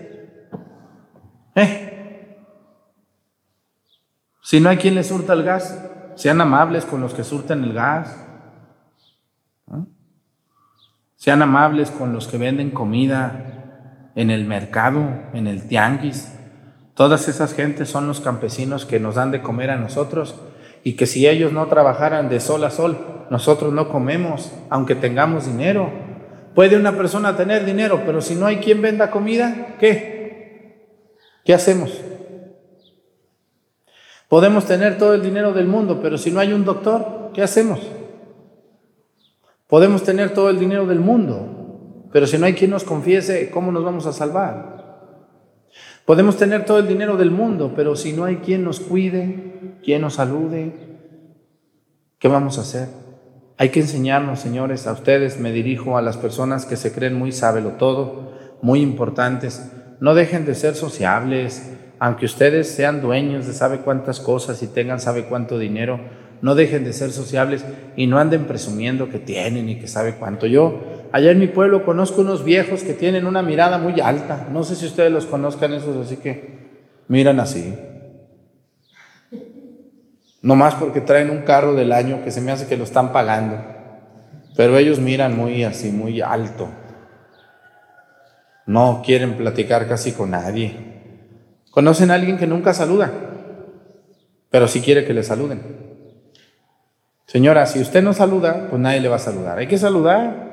¿Eh? 1.55 2.39
Si 4.43 4.61
no 4.61 4.69
hay 4.69 4.77
quien 4.77 4.95
les 4.95 5.09
surta 5.09 5.33
el 5.33 5.43
gas, 5.43 5.83
sean 6.15 6.41
amables 6.41 6.85
con 6.85 7.01
los 7.01 7.15
que 7.15 7.25
surten 7.25 7.65
el 7.65 7.73
gas, 7.73 8.17
sean 11.17 11.43
amables 11.43 11.91
con 11.91 12.13
los 12.13 12.29
que 12.29 12.39
venden 12.39 12.71
comida 12.71 13.56
en 14.17 14.31
el 14.31 14.45
mercado, 14.45 15.09
en 15.33 15.47
el 15.47 15.69
tianguis. 15.69 16.33
Todas 16.95 17.29
esas 17.29 17.55
gentes 17.55 17.89
son 17.89 18.09
los 18.09 18.21
campesinos 18.21 18.85
que 18.87 18.99
nos 18.99 19.15
dan 19.15 19.31
de 19.31 19.43
comer 19.43 19.71
a 19.71 19.77
nosotros 19.77 20.35
y 20.83 20.95
que 20.95 21.07
si 21.07 21.29
ellos 21.29 21.53
no 21.53 21.67
trabajaran 21.67 22.29
de 22.29 22.41
sol 22.41 22.65
a 22.65 22.71
sol, 22.71 22.99
nosotros 23.31 23.73
no 23.73 23.89
comemos, 23.89 24.53
aunque 24.71 24.95
tengamos 24.95 25.47
dinero. 25.47 25.91
Puede 26.55 26.77
una 26.77 26.97
persona 26.97 27.37
tener 27.37 27.65
dinero, 27.65 28.03
pero 28.07 28.23
si 28.23 28.35
no 28.35 28.47
hay 28.47 28.57
quien 28.57 28.81
venda 28.81 29.11
comida, 29.11 29.77
¿qué? 29.79 30.17
¿Qué 31.45 31.53
hacemos? 31.53 32.01
Podemos 34.29 34.65
tener 34.65 34.97
todo 34.97 35.15
el 35.15 35.23
dinero 35.23 35.53
del 35.53 35.67
mundo, 35.67 36.01
pero 36.03 36.19
si 36.19 36.31
no 36.31 36.41
hay 36.41 36.53
un 36.53 36.65
doctor, 36.65 37.31
¿qué 37.35 37.43
hacemos? 37.43 37.81
Podemos 39.67 40.03
tener 40.03 40.33
todo 40.33 40.49
el 40.49 40.59
dinero 40.59 40.87
del 40.87 41.01
mundo, 41.01 41.56
pero 42.17 42.27
si 42.27 42.39
no 42.39 42.47
hay 42.47 42.55
quien 42.55 42.71
nos 42.71 42.83
confiese, 42.83 43.51
¿cómo 43.51 43.71
nos 43.71 43.85
vamos 43.85 44.07
a 44.07 44.13
salvar? 44.15 45.13
Podemos 46.07 46.39
tener 46.39 46.65
todo 46.65 46.79
el 46.79 46.89
dinero 46.89 47.19
del 47.19 47.31
mundo, 47.31 47.75
pero 47.77 47.95
si 47.95 48.15
no 48.15 48.25
hay 48.25 48.37
quien 48.37 48.65
nos 48.65 48.81
cuide, 48.81 49.77
quien 49.85 50.01
nos 50.01 50.15
salude, 50.15 50.73
¿qué 52.19 52.29
vamos 52.29 52.57
a 52.57 52.63
hacer? 52.63 52.89
Hay 53.59 53.69
que 53.69 53.81
enseñarnos, 53.81 54.41
señores, 54.41 54.87
a 54.87 54.93
ustedes, 54.93 55.39
me 55.39 55.53
dirijo 55.53 55.99
a 55.99 56.01
las 56.01 56.17
personas 56.17 56.65
que 56.65 56.77
se 56.77 56.91
creen 56.91 57.19
muy 57.19 57.33
sábelo 57.33 57.73
todo, 57.73 58.33
muy 58.63 58.81
importantes. 58.81 59.71
No 60.01 60.15
dejen 60.15 60.47
de 60.47 60.55
ser 60.55 60.75
sociables, 60.75 61.71
aunque 61.99 62.25
ustedes 62.25 62.67
sean 62.67 63.03
dueños 63.03 63.47
de 63.47 63.53
sabe 63.53 63.81
cuántas 63.81 64.21
cosas 64.21 64.63
y 64.63 64.69
tengan 64.69 65.01
sabe 65.01 65.27
cuánto 65.27 65.59
dinero, 65.59 66.01
no 66.41 66.55
dejen 66.55 66.83
de 66.85 66.95
ser 66.95 67.13
sociables 67.13 67.63
y 67.95 68.07
no 68.07 68.19
anden 68.19 68.47
presumiendo 68.47 69.11
que 69.11 69.19
tienen 69.19 69.69
y 69.69 69.79
que 69.79 69.87
sabe 69.87 70.15
cuánto. 70.15 70.47
Yo, 70.47 70.96
allá 71.17 71.31
en 71.31 71.39
mi 71.39 71.47
pueblo, 71.47 71.83
conozco 71.87 72.21
unos 72.21 72.45
viejos 72.45 72.83
que 72.83 72.93
tienen 72.93 73.27
una 73.27 73.41
mirada 73.41 73.79
muy 73.79 74.01
alta. 74.01 74.49
No 74.53 74.65
sé 74.65 74.77
si 74.77 74.85
ustedes 74.85 75.11
los 75.11 75.25
conozcan 75.25 75.73
esos, 75.73 75.97
así 75.97 76.19
que 76.19 76.83
miran 77.09 77.41
así. 77.41 77.75
No 80.43 80.57
más 80.57 80.75
porque 80.75 81.01
traen 81.01 81.31
un 81.31 81.41
carro 81.41 81.73
del 81.73 81.93
año 81.93 82.23
que 82.23 82.31
se 82.31 82.43
me 82.43 82.53
hace 82.53 82.67
que 82.67 82.77
lo 82.77 82.85
están 82.85 83.13
pagando. 83.13 83.57
Pero 84.59 84.77
ellos 84.77 84.99
miran 84.99 85.35
muy 85.35 85.65
así, 85.65 85.91
muy 85.91 86.21
alto. 86.21 86.69
No 88.67 89.03
quieren 89.03 89.39
platicar 89.39 89.89
casi 89.89 90.13
con 90.13 90.33
nadie. 90.33 90.77
¿Conocen 91.71 92.11
a 92.11 92.15
alguien 92.15 92.37
que 92.37 92.47
nunca 92.47 92.75
saluda? 92.75 93.11
Pero 94.51 94.69
sí 94.69 94.83
quiere 94.83 95.07
que 95.07 95.15
le 95.15 95.23
saluden. 95.23 95.63
Señora, 97.25 97.65
si 97.65 97.81
usted 97.81 98.03
no 98.03 98.13
saluda, 98.13 98.67
pues 98.69 98.83
nadie 98.83 99.01
le 99.01 99.09
va 99.09 99.17
a 99.17 99.19
saludar. 99.19 99.57
Hay 99.57 99.67
que 99.67 99.79
saludar. 99.79 100.46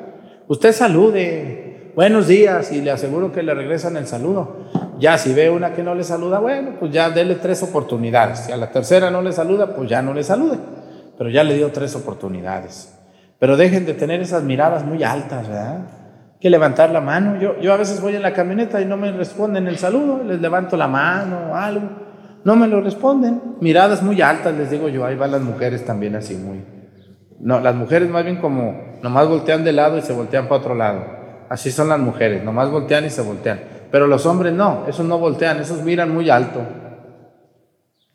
Usted 0.48 0.74
salude. 0.74 1.92
Buenos 1.96 2.28
días 2.28 2.72
y 2.74 2.82
le 2.82 2.92
aseguro 2.92 3.32
que 3.32 3.44
le 3.44 3.54
regresan 3.54 3.96
el 3.96 4.08
saludo. 4.08 4.66
Ya 5.00 5.18
si 5.18 5.34
ve 5.34 5.50
una 5.50 5.74
que 5.74 5.84
no 5.84 5.96
le 5.96 6.04
saluda, 6.04 6.40
bueno, 6.40 6.72
pues 6.80 6.92
ya 6.92 7.10
dele 7.10 7.36
tres 7.36 7.64
oportunidades. 7.64 8.40
Si 8.40 8.52
a 8.52 8.58
la 8.58 8.70
tercera 8.70 9.10
no 9.10 9.22
le 9.22 9.32
saluda, 9.32 9.74
pues 9.74 9.90
ya 9.90 10.02
no 10.02 10.14
le 10.14 10.22
salude. 10.22 10.58
Pero 11.18 11.30
ya 11.30 11.46
le 11.46 11.56
dio 11.56 11.72
tres 11.72 11.96
oportunidades. 11.96 12.94
Pero 13.40 13.56
dejen 13.56 13.86
de 13.86 13.94
tener 13.94 14.20
esas 14.22 14.44
miradas 14.44 14.84
muy 14.84 15.02
altas, 15.04 15.48
¿verdad? 15.48 15.80
Que 16.42 16.50
levantar 16.50 16.90
la 16.90 17.00
mano. 17.00 17.40
Yo, 17.40 17.58
yo 17.62 17.72
a 17.72 17.78
veces 17.78 18.02
voy 18.02 18.16
en 18.16 18.22
la 18.22 18.34
camioneta 18.34 18.82
y 18.82 18.86
no 18.86 18.98
me 18.98 19.14
responden 19.14 19.68
el 19.68 19.78
saludo, 19.78 20.24
les 20.26 20.42
levanto 20.42 20.76
la 20.76 20.90
mano 20.90 21.52
o 21.52 21.56
algo. 21.56 21.88
No 22.44 22.58
me 22.58 22.68
lo 22.68 22.82
responden. 22.82 23.42
Miradas 23.62 24.04
muy 24.04 24.22
altas, 24.22 24.54
les 24.56 24.70
digo 24.70 24.90
yo. 24.90 25.06
Ahí 25.06 25.16
van 25.16 25.32
las 25.32 25.42
mujeres 25.42 25.86
también 25.86 26.18
así, 26.18 26.36
muy. 26.36 26.73
No, 27.44 27.60
las 27.60 27.76
mujeres 27.76 28.10
más 28.10 28.24
bien 28.24 28.38
como 28.38 28.98
nomás 29.02 29.28
voltean 29.28 29.66
de 29.66 29.74
lado 29.74 29.98
y 29.98 30.02
se 30.02 30.14
voltean 30.14 30.48
para 30.48 30.62
otro 30.62 30.76
lado. 30.76 31.04
Así 31.50 31.72
son 31.72 31.90
las 31.90 32.00
mujeres, 32.00 32.42
nomás 32.42 32.72
voltean 32.72 33.06
y 33.06 33.10
se 33.10 33.22
voltean. 33.22 33.60
Pero 33.92 34.08
los 34.08 34.26
hombres 34.26 34.54
no, 34.54 34.86
esos 34.88 35.06
no 35.06 35.20
voltean, 35.20 35.60
esos 35.60 35.84
miran 35.84 36.10
muy 36.10 36.30
alto. 36.30 36.62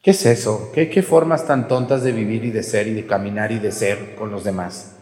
¿Qué 0.03 0.13
es 0.13 0.25
eso? 0.25 0.71
¿Qué, 0.75 0.89
¿Qué 0.89 1.03
formas 1.03 1.47
tan 1.47 1.69
tontas 1.69 2.03
de 2.03 2.13
vivir 2.13 2.43
y 2.47 2.51
de 2.51 2.63
ser 2.63 2.87
y 2.87 2.95
de 2.95 3.07
caminar 3.07 3.53
y 3.53 3.59
de 3.59 3.71
ser 3.71 4.15
con 4.17 4.31
los 4.31 4.45
demás? 4.45 4.97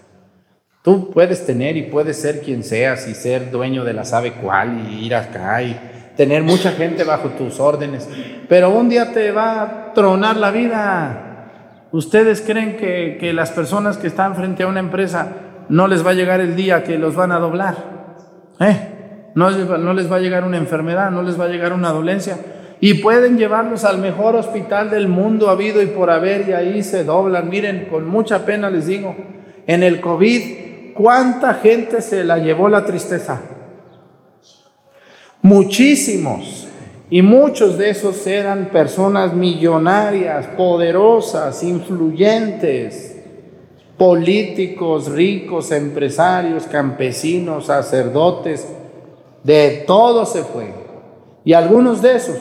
Tú 0.83 1.13
puedes 1.13 1.47
tener 1.47 1.77
y 1.77 1.85
puedes 1.85 2.21
ser 2.21 2.41
quien 2.41 2.65
seas 2.65 3.07
y 3.07 3.15
ser 3.15 3.53
dueño 3.53 3.85
de 3.85 3.93
la 3.93 4.05
sabe 4.05 4.33
cuál 4.33 4.89
y 4.91 5.07
ir 5.07 5.15
acá 5.15 5.63
y 5.63 5.79
tener 6.17 6.43
mucha 6.43 6.73
gente 6.73 7.05
bajo 7.05 7.29
tus 7.31 7.61
órdenes, 7.61 8.09
pero 8.49 8.71
un 8.71 8.89
día 8.89 9.13
te 9.13 9.31
va 9.31 9.63
a 9.63 9.93
tronar 9.93 10.37
la 10.37 10.51
vida. 10.51 11.26
¿Ustedes 11.93 12.43
creen 12.43 12.77
que, 12.77 13.17
que, 13.21 13.33
las 13.33 13.51
personas 13.51 13.97
que 13.97 14.09
están 14.09 14.35
frente 14.35 14.65
a 14.65 14.67
una 14.67 14.81
empresa 14.81 15.29
no 15.69 15.89
les 15.89 16.05
va 16.05 16.11
a 16.11 16.15
llegar 16.15 16.41
el 16.41 16.57
día 16.57 16.83
que 16.85 16.99
los 16.99 17.15
van 17.15 17.33
a 17.33 17.39
doblar? 17.39 17.77
¿Eh? 18.61 19.31
No, 19.35 19.51
no 19.51 19.93
les 19.93 20.11
va 20.11 20.17
a 20.17 20.21
llegar 20.21 20.45
una 20.45 20.57
enfermedad, 20.57 21.11
no 21.11 21.23
les 21.23 21.39
va 21.39 21.45
a 21.45 21.49
llegar 21.49 21.73
una 21.73 21.93
dolencia. 21.93 22.39
Y 22.81 22.95
pueden 22.95 23.39
llevarlos 23.39 23.85
al 23.85 23.99
mejor 23.99 24.35
hospital 24.37 24.91
del 24.91 25.09
mundo 25.09 25.49
habido 25.49 25.83
y 25.83 25.87
por 25.87 26.11
haber 26.11 26.49
y 26.49 26.53
ahí 26.53 26.83
se 26.83 27.05
doblan. 27.05 27.49
Miren, 27.49 27.87
con 27.91 28.07
mucha 28.07 28.45
pena 28.45 28.69
les 28.69 28.87
digo, 28.87 29.15
en 29.67 29.83
el 29.83 30.01
COVID, 30.01 30.93
¿cuánta 30.95 31.55
gente 31.55 32.03
se 32.03 32.25
la 32.25 32.39
llevó 32.39 32.69
la 32.69 32.85
tristeza? 32.85 33.41
Muchísimos. 35.43 36.66
Y 37.09 37.23
muchos 37.23 37.79
de 37.79 37.91
esos 37.91 38.27
eran 38.27 38.71
personas 38.71 39.33
millonarias, 39.33 40.47
poderosas, 40.57 41.63
influyentes, 41.63 43.23
políticos, 43.97 45.09
ricos, 45.13 45.71
empresarios, 45.71 46.65
campesinos, 46.65 47.67
sacerdotes, 47.67 48.67
de 49.45 49.85
todo 49.87 50.27
se 50.27 50.43
fue. 50.43 50.75
Y 51.45 51.53
algunos 51.53 52.03
de 52.03 52.17
esos, 52.17 52.39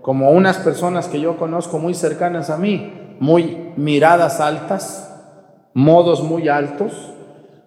como 0.00 0.30
unas 0.30 0.58
personas 0.58 1.08
que 1.08 1.20
yo 1.20 1.36
conozco 1.36 1.80
muy 1.80 1.94
cercanas 1.94 2.50
a 2.50 2.56
mí, 2.56 3.16
muy 3.18 3.72
miradas 3.76 4.38
altas, 4.38 5.12
modos 5.74 6.22
muy 6.22 6.48
altos, 6.48 6.92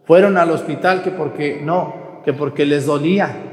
fueron 0.05 0.37
al 0.37 0.51
hospital 0.51 1.03
que 1.03 1.11
porque 1.11 1.59
no, 1.61 2.21
que 2.23 2.31
porque 2.31 2.65
les 2.65 2.85
dolía 2.85 3.50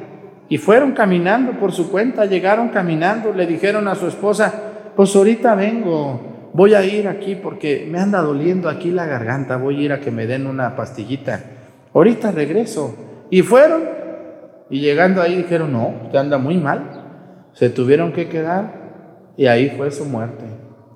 y 0.49 0.59
fueron 0.59 0.93
caminando 0.93 1.53
por 1.53 1.73
su 1.73 1.91
cuenta, 1.91 2.25
llegaron 2.25 2.71
caminando, 2.71 3.33
le 3.33 3.47
dijeron 3.47 3.87
a 3.87 3.95
su 3.95 4.07
esposa, 4.07 4.53
pues 4.97 5.15
ahorita 5.15 5.55
vengo, 5.55 6.51
voy 6.55 6.75
a 6.75 6.83
ir 6.85 7.07
aquí 7.07 7.35
porque 7.35 7.87
me 7.91 7.99
anda 7.99 8.23
doliendo 8.23 8.69
aquí 8.69 8.91
la 8.91 9.07
garganta, 9.07 9.57
voy 9.57 9.77
a 9.77 9.83
ir 9.83 9.93
a 9.93 10.01
que 10.01 10.11
me 10.11 10.27
den 10.27 10.47
una 10.47 10.75
pastillita, 10.75 11.41
ahorita 11.93 12.33
regreso. 12.33 12.97
Y 13.31 13.43
fueron, 13.43 13.83
y 14.71 14.81
llegando 14.81 15.21
ahí 15.21 15.37
dijeron, 15.37 15.73
no, 15.73 15.95
usted 16.05 16.19
anda 16.19 16.39
muy 16.39 16.57
mal, 16.57 17.51
se 17.53 17.69
tuvieron 17.69 18.13
que 18.13 18.29
quedar 18.29 19.35
y 19.37 19.47
ahí 19.47 19.71
fue 19.77 19.91
su 19.91 20.07
muerte. 20.07 20.45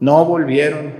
No 0.00 0.24
volvieron, 0.24 0.94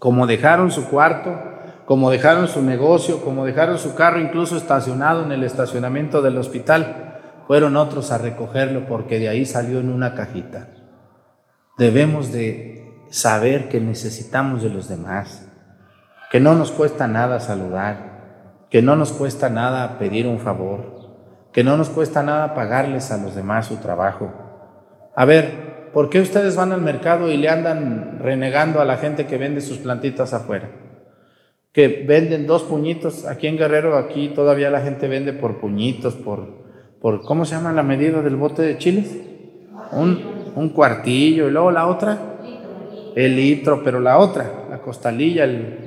como 0.00 0.26
dejaron 0.26 0.72
su 0.72 0.88
cuarto, 0.88 1.38
como 1.84 2.10
dejaron 2.10 2.48
su 2.48 2.62
negocio, 2.62 3.22
como 3.22 3.46
dejaron 3.46 3.78
su 3.78 3.94
carro 3.94 4.18
incluso 4.18 4.56
estacionado 4.56 5.24
en 5.24 5.30
el 5.30 5.44
estacionamiento 5.44 6.20
del 6.20 6.36
hospital 6.36 7.09
fueron 7.50 7.76
otros 7.76 8.12
a 8.12 8.18
recogerlo 8.18 8.86
porque 8.86 9.18
de 9.18 9.28
ahí 9.28 9.44
salió 9.44 9.80
en 9.80 9.88
una 9.88 10.14
cajita. 10.14 10.68
Debemos 11.76 12.30
de 12.30 12.94
saber 13.10 13.68
que 13.68 13.80
necesitamos 13.80 14.62
de 14.62 14.68
los 14.68 14.88
demás, 14.88 15.50
que 16.30 16.38
no 16.38 16.54
nos 16.54 16.70
cuesta 16.70 17.08
nada 17.08 17.40
saludar, 17.40 18.66
que 18.70 18.82
no 18.82 18.94
nos 18.94 19.10
cuesta 19.10 19.48
nada 19.48 19.98
pedir 19.98 20.28
un 20.28 20.38
favor, 20.38 21.48
que 21.52 21.64
no 21.64 21.76
nos 21.76 21.88
cuesta 21.88 22.22
nada 22.22 22.54
pagarles 22.54 23.10
a 23.10 23.16
los 23.16 23.34
demás 23.34 23.66
su 23.66 23.78
trabajo. 23.78 24.32
A 25.16 25.24
ver, 25.24 25.90
¿por 25.92 26.08
qué 26.08 26.20
ustedes 26.20 26.54
van 26.54 26.70
al 26.70 26.82
mercado 26.82 27.32
y 27.32 27.36
le 27.36 27.48
andan 27.48 28.20
renegando 28.20 28.80
a 28.80 28.84
la 28.84 28.96
gente 28.96 29.26
que 29.26 29.38
vende 29.38 29.60
sus 29.60 29.78
plantitas 29.78 30.32
afuera? 30.34 30.70
Que 31.72 32.04
venden 32.06 32.46
dos 32.46 32.62
puñitos, 32.62 33.26
aquí 33.26 33.48
en 33.48 33.58
Guerrero, 33.58 33.98
aquí 33.98 34.28
todavía 34.28 34.70
la 34.70 34.82
gente 34.82 35.08
vende 35.08 35.32
por 35.32 35.58
puñitos, 35.58 36.14
por 36.14 36.59
por, 37.00 37.22
¿cómo 37.22 37.44
se 37.44 37.54
llama 37.54 37.72
la 37.72 37.82
medida 37.82 38.20
del 38.22 38.36
bote 38.36 38.62
de 38.62 38.78
chiles? 38.78 39.16
Un, 39.92 40.52
un 40.54 40.68
cuartillo 40.70 41.48
y 41.48 41.50
luego 41.50 41.70
la 41.70 41.86
otra, 41.86 42.18
el 43.16 43.36
litro, 43.36 43.82
pero 43.82 44.00
la 44.00 44.18
otra, 44.18 44.66
la 44.70 44.78
costalilla, 44.80 45.44
el, 45.44 45.78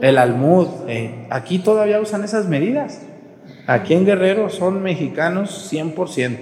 el 0.00 0.18
almud. 0.18 0.68
Eh, 0.88 1.26
aquí 1.30 1.58
todavía 1.58 2.00
usan 2.00 2.22
esas 2.22 2.48
medidas. 2.48 3.02
Aquí 3.66 3.94
en 3.94 4.04
Guerrero 4.04 4.50
son 4.50 4.82
mexicanos 4.82 5.72
100% 5.72 6.38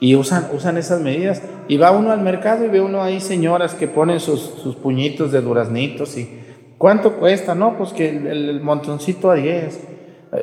y 0.00 0.16
usan, 0.16 0.48
usan 0.52 0.76
esas 0.76 1.00
medidas. 1.00 1.42
Y 1.66 1.78
va 1.78 1.92
uno 1.92 2.12
al 2.12 2.20
mercado 2.20 2.64
y 2.64 2.68
ve 2.68 2.80
uno 2.80 3.02
ahí 3.02 3.20
señoras 3.20 3.74
que 3.74 3.88
ponen 3.88 4.20
sus, 4.20 4.40
sus 4.40 4.76
puñitos 4.76 5.32
de 5.32 5.40
duraznitos 5.40 6.18
y 6.18 6.28
¿cuánto 6.76 7.14
cuesta? 7.14 7.54
No, 7.54 7.78
pues 7.78 7.92
que 7.92 8.10
el, 8.10 8.26
el 8.26 8.60
montoncito 8.60 9.30
a 9.30 9.34
10 9.34 9.94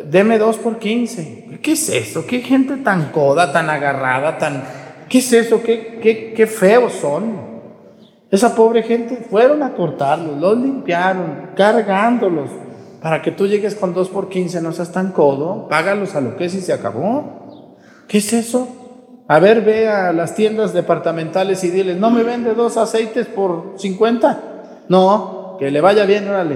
deme 0.06 0.38
dos 0.38 0.58
por 0.58 0.80
quince. 0.80 1.41
¿Qué 1.62 1.74
es 1.74 1.90
eso? 1.90 2.26
¿Qué 2.26 2.40
gente 2.40 2.78
tan 2.78 3.12
coda, 3.12 3.52
tan 3.52 3.70
agarrada, 3.70 4.38
tan... 4.38 4.64
¿Qué 5.08 5.20
es 5.20 5.32
eso? 5.34 5.62
¿Qué, 5.62 6.00
qué, 6.02 6.34
qué 6.34 6.48
feos 6.48 6.94
son? 6.94 7.52
Esa 8.32 8.56
pobre 8.56 8.82
gente 8.84 9.26
fueron 9.30 9.62
a 9.62 9.74
cortarlos, 9.74 10.38
los 10.40 10.58
limpiaron, 10.58 11.52
cargándolos, 11.56 12.50
para 13.02 13.22
que 13.22 13.32
tú 13.32 13.46
llegues 13.46 13.76
con 13.76 13.94
dos 13.94 14.10
por 14.10 14.30
quince, 14.30 14.62
no 14.62 14.72
seas 14.72 14.92
tan 14.92 15.12
codo, 15.12 15.68
págalos 15.68 16.16
a 16.16 16.22
lo 16.22 16.38
que 16.38 16.46
es 16.46 16.56
y 16.56 16.62
se 16.62 16.72
acabó. 16.72 17.76
¿Qué 18.08 18.20
es 18.20 18.32
eso? 18.32 18.68
A 19.28 19.40
ver, 19.40 19.62
ve 19.62 19.90
a 19.90 20.14
las 20.14 20.34
tiendas 20.34 20.74
departamentales 20.74 21.64
y 21.64 21.70
diles, 21.70 21.98
no 21.98 22.10
me 22.10 22.24
vende 22.24 22.54
dos 22.54 22.78
aceites 22.78 23.28
por 23.28 23.76
50. 23.78 24.86
No, 24.88 25.58
que 25.60 25.70
le 25.70 25.82
vaya 25.82 26.06
bien, 26.06 26.28
órale. 26.28 26.56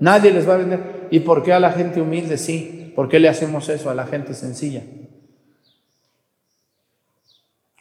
Nadie 0.00 0.32
les 0.32 0.48
va 0.48 0.54
a 0.54 0.58
vender. 0.58 1.08
¿Y 1.10 1.20
por 1.20 1.42
qué 1.42 1.52
a 1.52 1.60
la 1.60 1.72
gente 1.72 2.00
humilde 2.00 2.38
sí? 2.38 2.81
¿Por 2.94 3.08
qué 3.08 3.18
le 3.18 3.28
hacemos 3.28 3.68
eso 3.68 3.90
a 3.90 3.94
la 3.94 4.06
gente 4.06 4.34
sencilla? 4.34 4.82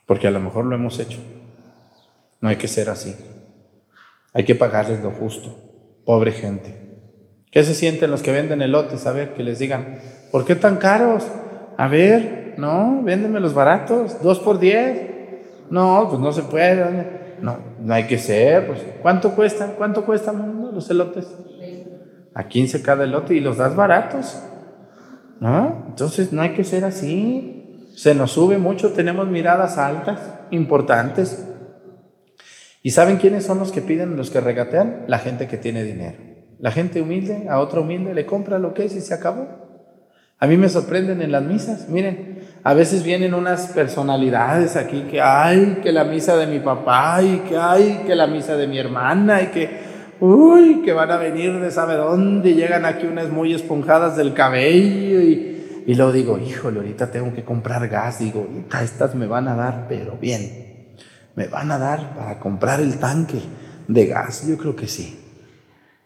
Porque 0.05 0.27
a 0.27 0.31
lo 0.31 0.39
mejor 0.39 0.65
lo 0.65 0.75
hemos 0.75 0.99
hecho. 0.99 1.19
No 2.41 2.49
hay 2.49 2.57
que 2.57 2.67
ser 2.67 2.89
así. 2.89 3.15
Hay 4.33 4.45
que 4.45 4.55
pagarles 4.55 5.01
lo 5.01 5.11
justo. 5.11 5.57
Pobre 6.05 6.31
gente. 6.31 6.81
¿Qué 7.51 7.63
se 7.63 7.75
sienten 7.75 8.11
los 8.11 8.21
que 8.21 8.31
venden 8.31 8.61
elotes? 8.61 9.05
A 9.05 9.11
ver, 9.11 9.33
que 9.33 9.43
les 9.43 9.59
digan, 9.59 9.99
¿por 10.31 10.45
qué 10.45 10.55
tan 10.55 10.77
caros? 10.77 11.25
A 11.77 11.87
ver, 11.87 12.55
no, 12.57 13.01
véndeme 13.03 13.39
los 13.39 13.53
baratos, 13.53 14.21
dos 14.21 14.39
por 14.39 14.59
diez. 14.59 15.09
No, 15.69 16.07
pues 16.09 16.19
no 16.19 16.31
se 16.31 16.43
puede. 16.43 17.37
No, 17.41 17.57
no 17.79 17.93
hay 17.93 18.07
que 18.07 18.17
ser. 18.17 18.67
Pues, 18.67 18.79
¿Cuánto 19.01 19.35
cuestan? 19.35 19.73
¿Cuánto 19.77 20.05
cuestan 20.05 20.71
los 20.73 20.89
elotes? 20.89 21.27
A 22.33 22.47
15 22.47 22.81
cada 22.81 23.03
elote 23.03 23.33
y 23.33 23.39
los 23.39 23.57
das 23.57 23.75
baratos. 23.75 24.41
¿No? 25.41 25.85
Entonces 25.89 26.31
no 26.31 26.43
hay 26.43 26.53
que 26.53 26.63
ser 26.63 26.85
así. 26.85 27.89
Se 27.95 28.13
nos 28.13 28.31
sube 28.31 28.59
mucho, 28.59 28.91
tenemos 28.91 29.27
miradas 29.27 29.77
altas, 29.79 30.19
importantes. 30.51 31.45
¿Y 32.83 32.91
saben 32.91 33.17
quiénes 33.17 33.43
son 33.43 33.57
los 33.57 33.71
que 33.71 33.81
piden, 33.81 34.15
los 34.15 34.29
que 34.29 34.39
regatean? 34.39 35.05
La 35.07 35.17
gente 35.17 35.47
que 35.47 35.57
tiene 35.57 35.83
dinero. 35.83 36.17
La 36.59 36.71
gente 36.71 37.01
humilde 37.01 37.47
a 37.49 37.59
otro 37.59 37.81
humilde 37.81 38.13
le 38.13 38.27
compra 38.27 38.59
lo 38.59 38.75
que 38.75 38.85
es 38.85 38.95
y 38.95 39.01
se 39.01 39.15
acabó. 39.15 39.47
A 40.37 40.45
mí 40.45 40.57
me 40.57 40.69
sorprenden 40.69 41.23
en 41.23 41.31
las 41.31 41.43
misas. 41.43 41.89
Miren, 41.89 42.45
a 42.63 42.75
veces 42.75 43.01
vienen 43.01 43.33
unas 43.33 43.67
personalidades 43.69 44.75
aquí 44.75 45.07
que 45.09 45.21
hay 45.21 45.79
que 45.81 45.91
la 45.91 46.03
misa 46.03 46.37
de 46.37 46.45
mi 46.45 46.59
papá 46.59 47.23
y 47.23 47.39
que 47.49 47.57
hay 47.57 48.03
que 48.05 48.15
la 48.15 48.27
misa 48.27 48.55
de 48.57 48.67
mi 48.67 48.77
hermana 48.77 49.41
y 49.41 49.47
que, 49.47 49.90
uy, 50.21 50.81
que 50.83 50.93
van 50.93 51.11
a 51.11 51.17
venir 51.17 51.59
de 51.59 51.71
sabe 51.71 51.95
dónde 51.95 52.53
llegan 52.53 52.85
aquí 52.85 53.05
unas 53.05 53.29
muy 53.29 53.53
esponjadas 53.53 54.15
del 54.15 54.33
cabello 54.33 55.19
y, 55.19 55.83
y 55.85 55.95
luego 55.95 56.11
digo, 56.13 56.39
híjole, 56.39 56.79
ahorita 56.79 57.11
tengo 57.11 57.33
que 57.33 57.43
comprar 57.43 57.89
gas. 57.89 58.19
Digo, 58.19 58.47
estas 58.81 59.15
me 59.15 59.27
van 59.27 59.49
a 59.49 59.55
dar, 59.55 59.87
pero 59.89 60.17
bien 60.21 60.71
me 61.35 61.47
van 61.47 61.71
a 61.71 61.77
dar 61.77 62.15
para 62.15 62.39
comprar 62.39 62.79
el 62.79 62.97
tanque 62.97 63.41
de 63.87 64.05
gas. 64.05 64.47
Yo 64.47 64.57
creo 64.57 64.75
que 64.75 64.87
sí. 64.87 65.19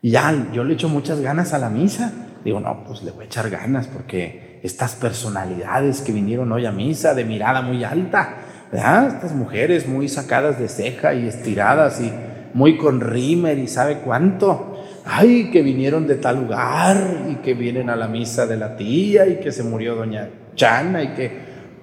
Y 0.01 0.11
ya, 0.11 0.49
yo 0.53 0.63
le 0.63 0.75
echo 0.75 0.89
muchas 0.89 1.19
ganas 1.19 1.53
a 1.53 1.57
la 1.57 1.69
misa. 1.69 2.11
Digo, 2.43 2.59
no, 2.59 2.83
pues 2.85 3.03
le 3.03 3.11
voy 3.11 3.23
a 3.23 3.27
echar 3.27 3.49
ganas 3.49 3.87
porque 3.87 4.59
estas 4.63 4.95
personalidades 4.95 6.01
que 6.01 6.11
vinieron 6.11 6.51
hoy 6.51 6.65
a 6.65 6.71
misa 6.71 7.13
de 7.13 7.25
mirada 7.25 7.61
muy 7.61 7.83
alta, 7.83 8.37
¿verdad? 8.71 9.07
Estas 9.07 9.33
mujeres 9.33 9.87
muy 9.87 10.07
sacadas 10.07 10.59
de 10.59 10.67
ceja 10.67 11.13
y 11.13 11.27
estiradas 11.27 11.99
y 12.01 12.13
muy 12.55 12.77
con 12.77 13.01
rímer 13.01 13.59
y 13.59 13.67
sabe 13.67 13.97
cuánto. 13.97 14.77
Ay, 15.03 15.51
que 15.51 15.61
vinieron 15.61 16.07
de 16.07 16.15
tal 16.15 16.37
lugar 16.37 17.25
y 17.29 17.35
que 17.35 17.53
vienen 17.53 17.89
a 17.89 17.97
la 17.97 18.07
misa 18.07 18.47
de 18.47 18.55
la 18.55 18.77
tía 18.77 19.27
y 19.27 19.41
que 19.41 19.51
se 19.51 19.61
murió 19.61 19.93
doña 19.93 20.29
Chana 20.55 21.03
y 21.03 21.09
que, 21.09 21.31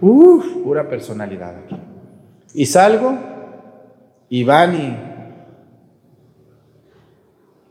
uff, 0.01 0.45
pura 0.65 0.89
personalidad 0.89 1.55
aquí. 1.59 1.77
Y 2.55 2.65
salgo 2.65 3.19
y 4.31 4.45
van 4.45 4.75
y 4.75 4.97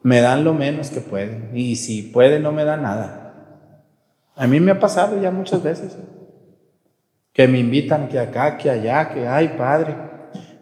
me 0.03 0.21
dan 0.21 0.43
lo 0.43 0.53
menos 0.53 0.91
que 0.91 1.01
pueden. 1.01 1.49
Y 1.55 1.77
si 1.77 2.03
pueden, 2.03 2.43
no 2.43 2.51
me 2.51 2.65
dan 2.65 2.83
nada. 2.83 3.65
A 4.35 4.45
mí 4.45 4.59
me 4.59 4.73
ha 4.73 4.79
pasado 4.79 5.19
ya 5.19 5.31
muchas 5.31 5.63
veces. 5.63 5.97
Que 7.33 7.47
me 7.47 7.57
invitan 7.57 8.09
que 8.09 8.19
acá, 8.19 8.59
que 8.59 8.69
allá, 8.69 9.09
que 9.09 9.27
ay, 9.27 9.55
padre. 9.57 10.10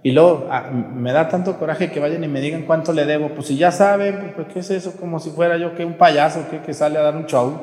Y 0.02 0.12
luego 0.12 0.48
ah, 0.50 0.70
me 0.72 1.12
da 1.12 1.28
tanto 1.28 1.58
coraje 1.60 1.92
que 1.92 2.00
vayan 2.00 2.24
y 2.24 2.28
me 2.28 2.42
digan 2.42 2.64
cuánto 2.64 2.94
le 2.94 3.06
debo. 3.06 3.30
Pues 3.30 3.48
si 3.48 3.58
ya 3.58 3.72
saben, 3.72 4.34
pues 4.36 4.48
¿qué 4.54 4.60
es 4.60 4.70
eso? 4.72 4.94
Como 4.98 5.20
si 5.20 5.32
fuera 5.32 5.58
yo 5.58 5.76
que 5.76 5.86
un 5.86 5.96
payaso 5.96 6.46
que, 6.50 6.62
que 6.62 6.74
sale 6.74 6.98
a 6.98 7.02
dar 7.02 7.16
un 7.16 7.26
show. 7.26 7.54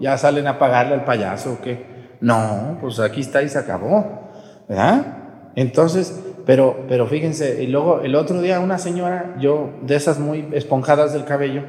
Ya 0.00 0.16
salen 0.16 0.46
a 0.46 0.58
pagarle 0.58 0.94
al 0.94 1.04
payaso 1.04 1.54
o 1.54 1.60
qué. 1.60 1.86
No, 2.20 2.78
pues 2.80 2.98
aquí 2.98 3.20
está 3.20 3.42
y 3.42 3.48
se 3.48 3.58
acabó. 3.58 4.30
¿Verdad? 4.68 5.06
Entonces, 5.54 6.22
pero, 6.46 6.84
pero 6.88 7.06
fíjense, 7.06 7.62
y 7.62 7.66
luego 7.66 8.00
el 8.00 8.14
otro 8.14 8.40
día 8.40 8.60
una 8.60 8.78
señora, 8.78 9.36
yo, 9.38 9.70
de 9.82 9.96
esas 9.96 10.18
muy 10.18 10.48
esponjadas 10.52 11.12
del 11.12 11.24
cabello, 11.24 11.62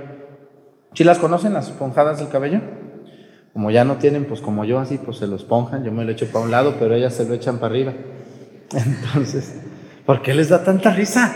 ¿sí 0.94 1.04
las 1.04 1.20
conocen 1.20 1.54
las 1.54 1.68
esponjadas 1.68 2.20
del 2.20 2.30
cabello? 2.30 2.62
Como 3.52 3.70
ya 3.70 3.84
no 3.84 3.98
tienen, 3.98 4.26
pues 4.26 4.42
como 4.42 4.66
yo 4.66 4.80
así, 4.80 4.98
pues 4.98 5.18
se 5.18 5.28
lo 5.28 5.36
esponjan, 5.36 5.84
yo 5.84 5.92
me 5.92 6.06
lo 6.06 6.12
echo 6.12 6.28
para 6.28 6.46
un 6.46 6.52
lado, 6.52 6.76
pero 6.80 6.96
ellas 6.96 7.14
se 7.14 7.26
lo 7.26 7.36
echan 7.36 7.58
para 7.58 7.74
arriba. 7.74 7.94
Entonces, 8.74 9.62
¿por 10.06 10.22
qué 10.22 10.34
les 10.34 10.50
da 10.50 10.64
tanta 10.64 10.92
risa? 10.92 11.34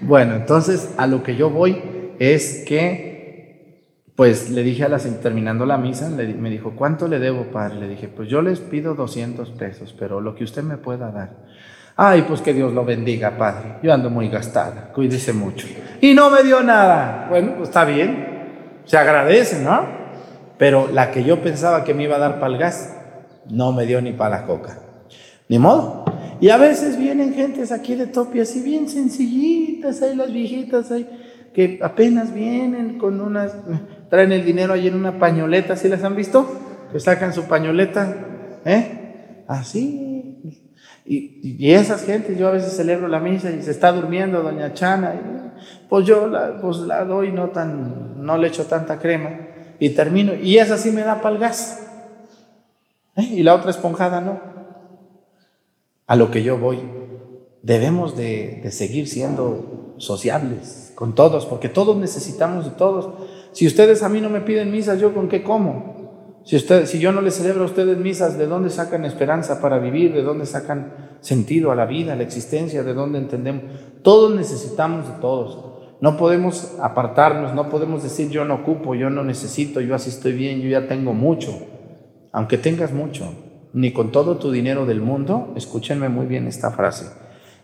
Bueno, 0.00 0.34
entonces 0.34 0.94
a 0.96 1.06
lo 1.06 1.22
que 1.22 1.36
yo 1.36 1.50
voy 1.50 1.82
es 2.18 2.64
que, 2.66 4.04
pues 4.16 4.50
le 4.50 4.62
dije 4.62 4.84
a 4.84 4.88
la, 4.88 4.98
terminando 4.98 5.66
la 5.66 5.78
misa, 5.78 6.08
me 6.08 6.50
dijo, 6.50 6.72
¿cuánto 6.76 7.08
le 7.08 7.18
debo, 7.18 7.44
padre? 7.44 7.80
Le 7.80 7.88
dije, 7.88 8.08
pues 8.08 8.28
yo 8.28 8.42
les 8.42 8.60
pido 8.60 8.94
200 8.94 9.50
pesos, 9.50 9.94
pero 9.98 10.20
lo 10.20 10.34
que 10.34 10.44
usted 10.44 10.62
me 10.62 10.76
pueda 10.76 11.10
dar. 11.10 11.36
Ay, 12.00 12.22
pues 12.28 12.40
que 12.42 12.54
Dios 12.54 12.72
lo 12.72 12.84
bendiga, 12.84 13.36
Padre. 13.36 13.78
Yo 13.82 13.92
ando 13.92 14.08
muy 14.08 14.28
gastada, 14.28 14.92
cuídese 14.94 15.32
mucho. 15.32 15.66
Y 16.00 16.14
no 16.14 16.30
me 16.30 16.44
dio 16.44 16.62
nada. 16.62 17.26
Bueno, 17.28 17.54
pues 17.56 17.70
está 17.70 17.84
bien. 17.84 18.80
Se 18.84 18.96
agradece, 18.96 19.64
¿no? 19.64 19.80
Pero 20.58 20.88
la 20.92 21.10
que 21.10 21.24
yo 21.24 21.42
pensaba 21.42 21.82
que 21.82 21.94
me 21.94 22.04
iba 22.04 22.14
a 22.14 22.20
dar 22.20 22.38
para 22.38 22.52
el 22.52 22.58
gas, 22.58 22.96
no 23.50 23.72
me 23.72 23.84
dio 23.84 24.00
ni 24.00 24.12
para 24.12 24.38
la 24.38 24.46
coca. 24.46 24.78
Ni 25.48 25.58
modo. 25.58 26.04
Y 26.40 26.50
a 26.50 26.56
veces 26.56 26.96
vienen 26.96 27.34
gentes 27.34 27.72
aquí 27.72 27.94
de 27.94 28.06
Topia, 28.06 28.42
así 28.42 28.60
bien 28.62 28.88
sencillitas, 28.88 30.02
ahí 30.02 30.14
las 30.14 30.32
viejitas, 30.32 30.90
ahí, 30.92 31.08
que 31.52 31.80
apenas 31.82 32.32
vienen 32.32 32.98
con 32.98 33.20
unas, 33.20 33.54
traen 34.08 34.32
el 34.32 34.44
dinero 34.44 34.74
ahí 34.74 34.86
en 34.86 34.94
una 34.94 35.18
pañoleta, 35.18 35.76
¿sí 35.76 35.88
las 35.88 36.04
han 36.04 36.14
visto? 36.14 36.46
Que 36.92 37.00
sacan 37.00 37.32
su 37.32 37.44
pañoleta, 37.44 38.60
¿eh? 38.64 39.44
Así, 39.48 40.18
y, 41.10 41.72
esas 41.72 42.04
gentes, 42.04 42.38
yo 42.38 42.48
a 42.48 42.50
veces 42.50 42.76
celebro 42.76 43.08
la 43.08 43.18
misa 43.18 43.50
y 43.50 43.62
se 43.62 43.70
está 43.70 43.92
durmiendo 43.92 44.42
doña 44.42 44.74
Chana, 44.74 45.14
pues 45.88 46.06
yo 46.06 46.26
la, 46.26 46.60
pues 46.60 46.78
la 46.80 47.02
doy, 47.04 47.32
no, 47.32 47.48
tan, 47.48 48.22
no 48.22 48.36
le 48.36 48.48
echo 48.48 48.66
tanta 48.66 48.98
crema 48.98 49.30
y 49.78 49.90
termino. 49.90 50.34
Y 50.34 50.58
esa 50.58 50.76
sí 50.76 50.90
me 50.90 51.00
da 51.00 51.22
para 51.22 51.38
gas. 51.38 51.82
¿eh? 53.16 53.22
Y 53.22 53.42
la 53.42 53.54
otra 53.54 53.70
esponjada 53.70 54.20
no. 54.20 54.57
A 56.08 56.16
lo 56.16 56.32
que 56.32 56.42
yo 56.42 56.58
voy, 56.58 56.80
debemos 57.62 58.16
de, 58.16 58.60
de 58.62 58.72
seguir 58.72 59.06
siendo 59.06 59.94
sociables 59.98 60.92
con 60.96 61.14
todos, 61.14 61.46
porque 61.46 61.68
todos 61.68 61.96
necesitamos 61.96 62.64
de 62.64 62.72
todos. 62.72 63.10
Si 63.52 63.66
ustedes 63.68 64.02
a 64.02 64.08
mí 64.08 64.20
no 64.20 64.30
me 64.30 64.40
piden 64.40 64.72
misas, 64.72 65.00
¿yo 65.00 65.14
con 65.14 65.28
qué 65.28 65.44
como? 65.44 66.42
Si, 66.44 66.56
usted, 66.56 66.86
si 66.86 66.98
yo 66.98 67.12
no 67.12 67.20
les 67.20 67.34
celebro 67.34 67.62
a 67.62 67.66
ustedes 67.66 67.98
misas, 67.98 68.38
¿de 68.38 68.46
dónde 68.46 68.70
sacan 68.70 69.04
esperanza 69.04 69.60
para 69.60 69.78
vivir? 69.78 70.14
¿De 70.14 70.22
dónde 70.22 70.46
sacan 70.46 71.18
sentido 71.20 71.70
a 71.70 71.74
la 71.74 71.84
vida, 71.84 72.14
a 72.14 72.16
la 72.16 72.22
existencia? 72.22 72.82
¿De 72.82 72.94
dónde 72.94 73.18
entendemos? 73.18 73.64
Todos 74.02 74.34
necesitamos 74.34 75.06
de 75.06 75.20
todos. 75.20 75.68
No 76.00 76.16
podemos 76.16 76.76
apartarnos, 76.80 77.54
no 77.54 77.68
podemos 77.68 78.02
decir 78.02 78.30
yo 78.30 78.44
no 78.44 78.54
ocupo, 78.54 78.94
yo 78.94 79.10
no 79.10 79.24
necesito, 79.24 79.80
yo 79.80 79.94
así 79.94 80.10
estoy 80.10 80.32
bien, 80.32 80.60
yo 80.60 80.70
ya 80.70 80.88
tengo 80.88 81.12
mucho. 81.12 81.52
Aunque 82.32 82.56
tengas 82.56 82.92
mucho, 82.92 83.30
ni 83.78 83.92
con 83.92 84.10
todo 84.10 84.38
tu 84.38 84.50
dinero 84.50 84.86
del 84.86 85.00
mundo, 85.00 85.52
escúchenme 85.54 86.08
muy 86.08 86.26
bien 86.26 86.48
esta 86.48 86.72
frase, 86.72 87.12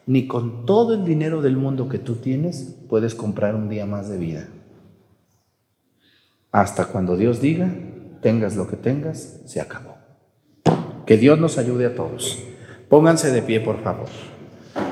ni 0.06 0.28
con 0.28 0.64
todo 0.64 0.94
el 0.94 1.04
dinero 1.04 1.42
del 1.42 1.56
mundo 1.56 1.88
que 1.88 1.98
tú 1.98 2.14
tienes 2.14 2.76
puedes 2.88 3.16
comprar 3.16 3.56
un 3.56 3.68
día 3.68 3.84
más 3.84 4.08
de 4.08 4.16
vida. 4.16 4.46
Hasta 6.52 6.84
cuando 6.84 7.16
Dios 7.16 7.40
diga, 7.40 7.74
tengas 8.22 8.54
lo 8.54 8.68
que 8.68 8.76
tengas, 8.76 9.40
se 9.44 9.60
acabó. 9.60 9.96
Que 11.04 11.16
Dios 11.16 11.40
nos 11.40 11.58
ayude 11.58 11.86
a 11.86 11.96
todos. 11.96 12.38
Pónganse 12.88 13.32
de 13.32 13.42
pie, 13.42 13.58
por 13.58 13.82
favor. 13.82 14.06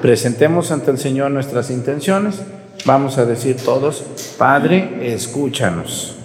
Presentemos 0.00 0.72
ante 0.72 0.90
el 0.90 0.98
Señor 0.98 1.30
nuestras 1.30 1.70
intenciones. 1.70 2.42
Vamos 2.84 3.18
a 3.18 3.26
decir 3.26 3.58
todos, 3.64 4.34
Padre, 4.36 5.14
escúchanos. 5.14 6.21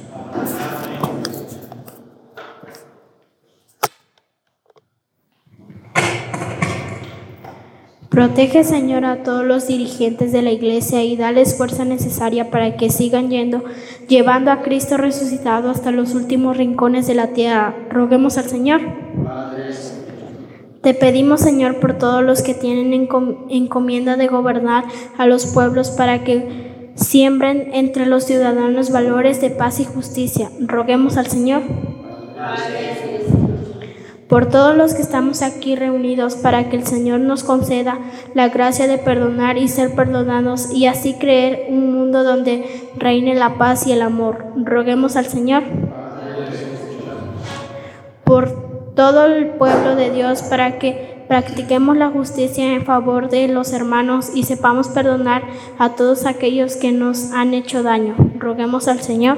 Protege, 8.18 8.64
Señor, 8.64 9.06
a 9.06 9.22
todos 9.22 9.46
los 9.46 9.68
dirigentes 9.68 10.32
de 10.32 10.42
la 10.42 10.50
iglesia 10.50 11.04
y 11.04 11.16
dales 11.16 11.56
fuerza 11.56 11.86
necesaria 11.86 12.50
para 12.50 12.76
que 12.76 12.90
sigan 12.90 13.30
yendo, 13.30 13.64
llevando 14.08 14.50
a 14.50 14.64
Cristo 14.64 14.98
resucitado 14.98 15.70
hasta 15.70 15.92
los 15.92 16.16
últimos 16.16 16.58
rincones 16.58 17.06
de 17.06 17.14
la 17.14 17.28
tierra. 17.28 17.76
Roguemos 17.92 18.40
al 18.40 18.46
Señor. 18.46 18.82
Te 20.82 20.96
pedimos, 20.96 21.42
Señor, 21.42 21.80
por 21.80 22.00
todos 22.00 22.24
los 22.24 22.42
que 22.42 22.56
tienen 22.56 23.08
encomienda 23.52 24.18
de 24.18 24.26
gobernar 24.26 24.86
a 25.20 25.28
los 25.28 25.46
pueblos 25.46 25.92
para 25.92 26.24
que 26.24 26.90
siembren 26.96 27.70
entre 27.76 28.08
los 28.08 28.24
ciudadanos 28.24 28.90
valores 28.90 29.42
de 29.42 29.52
paz 29.52 29.80
y 29.80 29.86
justicia. 29.86 30.50
Roguemos 30.60 31.18
al 31.18 31.28
Señor. 31.28 31.62
Por 34.28 34.50
todos 34.50 34.76
los 34.76 34.94
que 34.94 35.02
estamos 35.02 35.42
aquí 35.42 35.78
reunidos 35.78 36.36
para 36.36 36.70
que 36.70 36.76
el 36.76 36.86
Señor 36.86 37.22
nos 37.22 37.46
conceda 37.46 37.98
la 38.34 38.50
gracia 38.50 38.86
de 38.88 38.98
perdonar 38.98 39.58
y 39.58 39.70
ser 39.70 39.96
perdonados 39.96 40.70
y 40.72 40.86
así 40.86 41.14
creer 41.14 41.68
un 41.70 41.94
mundo 41.94 42.26
donde 42.26 42.90
reine 42.98 43.36
la 43.36 43.58
paz 43.58 43.88
y 43.88 43.94
el 43.94 44.02
amor. 44.02 44.48
Roguemos 44.58 45.16
al 45.16 45.28
Señor. 45.28 45.64
Por 48.26 48.94
todo 48.96 49.28
el 49.28 49.52
pueblo 49.52 49.96
de 49.96 50.12
Dios 50.12 50.42
para 50.42 50.78
que 50.78 51.24
practiquemos 51.30 51.96
la 51.96 52.10
justicia 52.10 52.74
en 52.74 52.86
favor 52.86 53.30
de 53.30 53.48
los 53.48 53.72
hermanos 53.72 54.32
y 54.34 54.44
sepamos 54.44 54.90
perdonar 54.90 55.44
a 55.80 55.96
todos 55.96 56.26
aquellos 56.26 56.76
que 56.76 56.92
nos 56.92 57.32
han 57.32 57.54
hecho 57.54 57.82
daño. 57.82 58.16
Roguemos 58.38 58.90
al 58.90 59.02
Señor. 59.02 59.38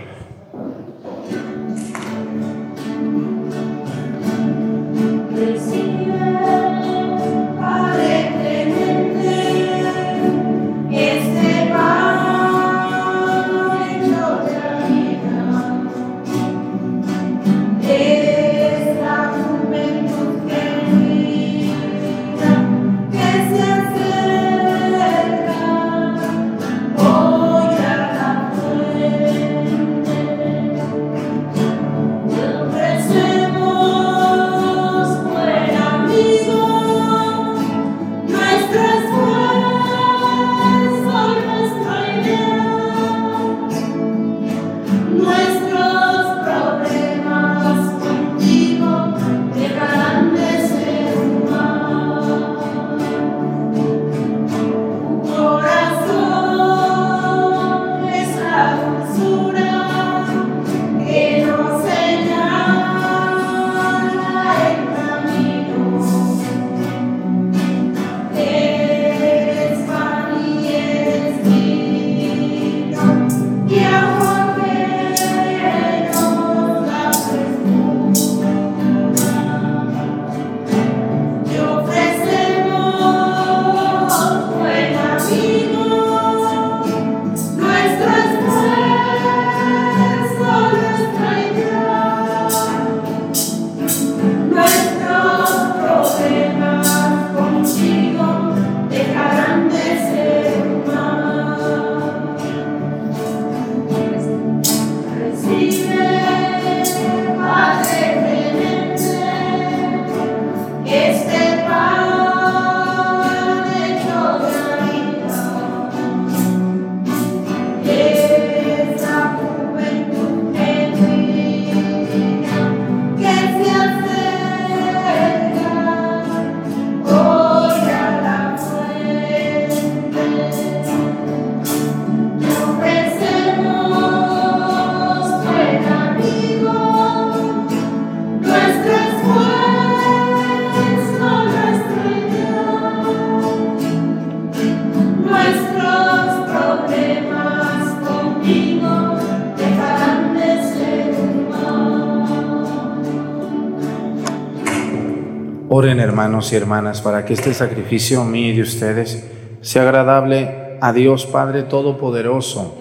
Hermanos 156.21 156.53
y 156.53 156.55
hermanas 156.55 157.01
para 157.01 157.25
que 157.25 157.33
este 157.33 157.51
sacrificio 157.51 158.23
mío 158.23 158.49
y 158.49 158.57
de 158.57 158.61
ustedes 158.61 159.25
sea 159.61 159.81
agradable 159.81 160.77
a 160.79 160.93
Dios 160.93 161.25
Padre 161.25 161.63
Todopoderoso. 161.63 162.77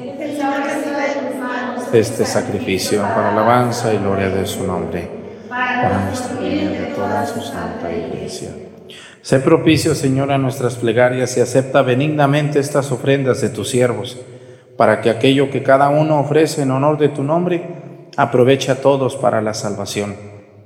Este 1.91 2.27
sacrificio 2.27 3.01
para 3.01 3.31
alabanza 3.31 3.95
y 3.95 3.97
gloria 3.97 4.29
de 4.29 4.45
su 4.45 4.67
nombre, 4.67 5.09
para 5.49 6.05
nuestro 6.05 6.37
bien 6.39 6.71
de 6.71 6.93
toda 6.95 7.25
su 7.25 7.41
santa 7.41 7.91
iglesia. 7.91 8.51
Sé 9.23 9.41
propicio, 9.41 9.95
Señor, 9.95 10.31
a 10.33 10.37
nuestras 10.37 10.75
plegarias 10.75 11.35
y 11.39 11.41
acepta 11.41 11.81
benignamente 11.81 12.59
estas 12.59 12.93
ofrendas 12.93 13.41
de 13.41 13.49
tus 13.49 13.71
siervos, 13.71 14.19
para 14.77 15.01
que 15.01 15.09
aquello 15.09 15.51
que 15.51 15.63
cada 15.63 15.89
uno 15.89 16.21
ofrece 16.21 16.61
en 16.61 16.73
honor 16.73 16.99
de 16.99 17.09
tu 17.09 17.23
nombre 17.23 17.65
aproveche 18.19 18.71
a 18.71 18.83
todos 18.83 19.17
para 19.17 19.41
la 19.41 19.55
salvación 19.55 20.30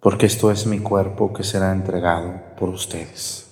porque 0.00 0.26
esto 0.26 0.50
es 0.50 0.66
mi 0.66 0.78
cuerpo 0.78 1.32
que 1.32 1.44
será 1.44 1.72
entregado 1.72 2.40
por 2.58 2.70
ustedes. 2.70 3.46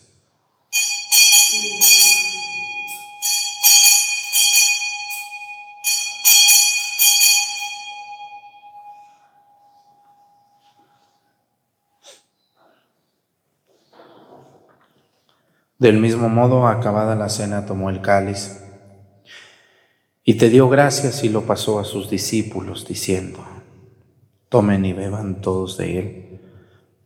Del 15.78 15.99
mismo 16.01 16.28
modo, 16.28 16.66
acabada 16.66 17.14
la 17.14 17.28
cena, 17.28 17.64
tomó 17.64 17.88
el 17.88 18.01
cáliz 18.01 18.64
y 20.24 20.34
te 20.34 20.51
dio 20.51 20.68
gracias 20.68 21.22
y 21.22 21.28
lo 21.28 21.42
pasó 21.42 21.78
a 21.78 21.84
sus 21.84 22.11
discípulos, 22.11 22.86
diciendo, 22.88 23.46
tomen 24.49 24.84
y 24.84 24.92
beban 24.92 25.40
todos 25.40 25.76
de 25.78 25.99
él, 25.99 26.27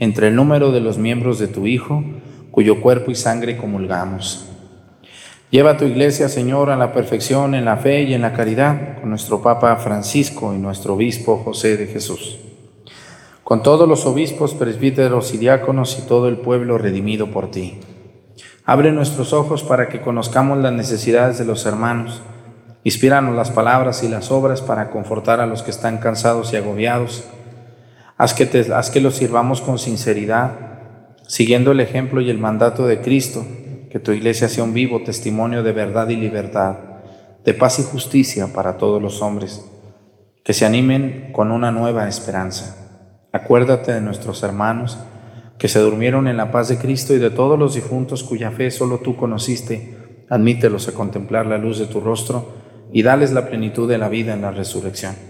entre 0.00 0.26
el 0.26 0.34
número 0.34 0.72
de 0.72 0.80
los 0.80 0.98
miembros 0.98 1.38
de 1.38 1.46
tu 1.46 1.68
Hijo, 1.68 2.02
cuyo 2.50 2.80
cuerpo 2.80 3.12
y 3.12 3.14
sangre 3.14 3.56
comulgamos. 3.56 4.48
Lleva 5.50 5.70
a 5.70 5.76
tu 5.76 5.84
iglesia, 5.84 6.28
Señor, 6.28 6.70
a 6.70 6.76
la 6.76 6.92
perfección 6.92 7.54
en 7.54 7.64
la 7.64 7.76
fe 7.76 8.02
y 8.02 8.14
en 8.14 8.22
la 8.22 8.32
caridad, 8.32 8.98
con 9.00 9.10
nuestro 9.10 9.40
Papa 9.40 9.76
Francisco 9.76 10.52
y 10.52 10.58
nuestro 10.58 10.94
Obispo 10.94 11.36
José 11.36 11.76
de 11.76 11.86
Jesús 11.86 12.40
con 13.50 13.64
todos 13.64 13.88
los 13.88 14.06
obispos, 14.06 14.54
presbíteros 14.54 15.34
y 15.34 15.36
diáconos 15.36 15.98
y 15.98 16.06
todo 16.06 16.28
el 16.28 16.36
pueblo 16.36 16.78
redimido 16.78 17.32
por 17.32 17.50
ti. 17.50 17.80
Abre 18.64 18.92
nuestros 18.92 19.32
ojos 19.32 19.64
para 19.64 19.88
que 19.88 20.00
conozcamos 20.00 20.58
las 20.58 20.72
necesidades 20.72 21.36
de 21.36 21.44
los 21.44 21.66
hermanos. 21.66 22.22
Inspíranos 22.84 23.34
las 23.34 23.50
palabras 23.50 24.04
y 24.04 24.08
las 24.08 24.30
obras 24.30 24.62
para 24.62 24.90
confortar 24.90 25.40
a 25.40 25.46
los 25.46 25.64
que 25.64 25.72
están 25.72 25.98
cansados 25.98 26.52
y 26.52 26.58
agobiados. 26.58 27.24
Haz 28.20 28.34
que, 28.34 28.44
te, 28.44 28.70
haz 28.74 28.90
que 28.90 29.00
los 29.00 29.14
sirvamos 29.14 29.62
con 29.62 29.78
sinceridad, 29.78 30.50
siguiendo 31.26 31.72
el 31.72 31.80
ejemplo 31.80 32.20
y 32.20 32.28
el 32.28 32.36
mandato 32.36 32.86
de 32.86 33.00
Cristo, 33.00 33.46
que 33.90 33.98
tu 33.98 34.12
iglesia 34.12 34.46
sea 34.50 34.62
un 34.62 34.74
vivo 34.74 35.02
testimonio 35.02 35.62
de 35.62 35.72
verdad 35.72 36.06
y 36.10 36.16
libertad, 36.16 36.76
de 37.46 37.54
paz 37.54 37.78
y 37.78 37.82
justicia 37.82 38.52
para 38.52 38.76
todos 38.76 39.00
los 39.00 39.22
hombres, 39.22 39.64
que 40.44 40.52
se 40.52 40.66
animen 40.66 41.30
con 41.32 41.50
una 41.50 41.72
nueva 41.72 42.08
esperanza. 42.08 42.76
Acuérdate 43.32 43.94
de 43.94 44.02
nuestros 44.02 44.42
hermanos 44.42 44.98
que 45.58 45.68
se 45.68 45.78
durmieron 45.78 46.28
en 46.28 46.36
la 46.36 46.52
paz 46.52 46.68
de 46.68 46.76
Cristo 46.76 47.14
y 47.14 47.18
de 47.18 47.30
todos 47.30 47.58
los 47.58 47.74
difuntos 47.74 48.22
cuya 48.22 48.50
fe 48.50 48.70
solo 48.70 48.98
tú 48.98 49.16
conociste. 49.16 50.26
Admítelos 50.28 50.86
a 50.88 50.92
contemplar 50.92 51.46
la 51.46 51.56
luz 51.56 51.78
de 51.78 51.86
tu 51.86 52.02
rostro 52.02 52.52
y 52.92 53.02
dales 53.02 53.32
la 53.32 53.48
plenitud 53.48 53.88
de 53.88 53.96
la 53.96 54.10
vida 54.10 54.34
en 54.34 54.42
la 54.42 54.50
resurrección. 54.50 55.29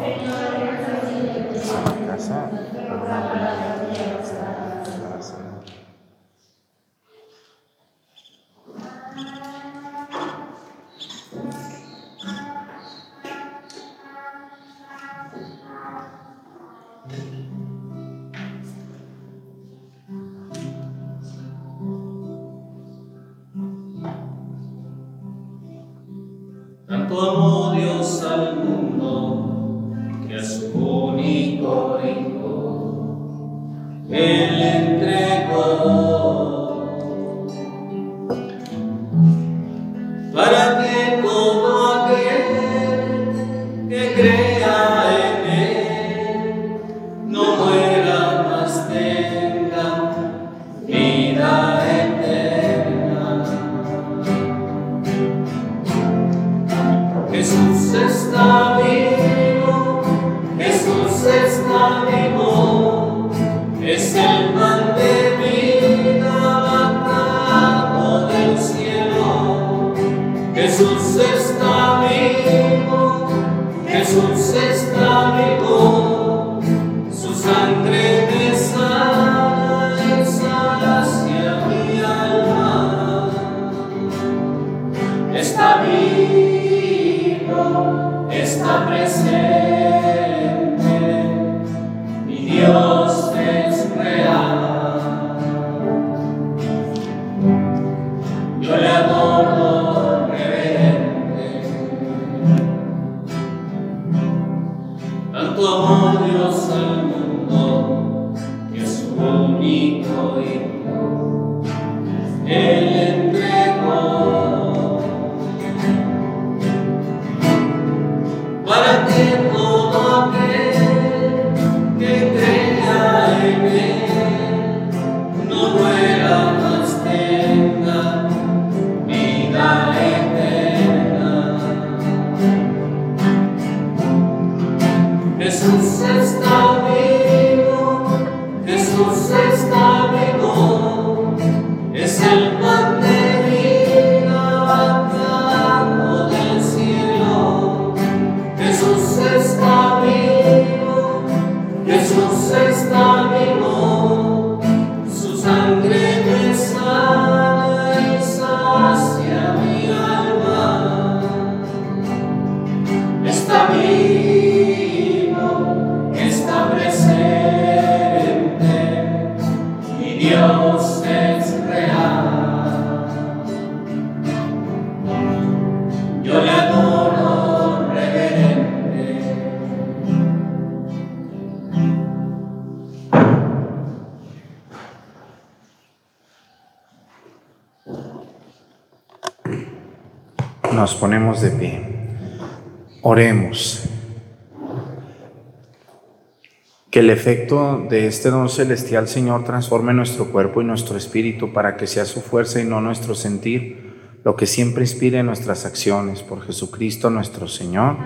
Efecto 197.11 197.85
de 197.89 198.07
este 198.07 198.29
don 198.29 198.49
celestial, 198.49 199.07
Señor, 199.07 199.43
transforme 199.43 199.93
nuestro 199.93 200.31
cuerpo 200.31 200.61
y 200.61 200.65
nuestro 200.65 200.97
espíritu 200.97 201.53
para 201.53 201.77
que 201.77 201.87
sea 201.87 202.05
su 202.05 202.21
fuerza 202.21 202.61
y 202.61 202.65
no 202.65 202.81
nuestro 202.81 203.15
sentir 203.15 203.91
lo 204.23 204.35
que 204.35 204.45
siempre 204.45 204.83
inspire 204.83 205.23
nuestras 205.23 205.65
acciones, 205.65 206.21
por 206.21 206.41
Jesucristo 206.41 207.09
nuestro 207.09 207.47
Señor. 207.47 207.97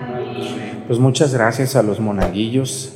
Pues 0.86 0.98
muchas 0.98 1.34
gracias 1.34 1.76
a 1.76 1.82
los 1.82 2.00
monaguillos 2.00 2.94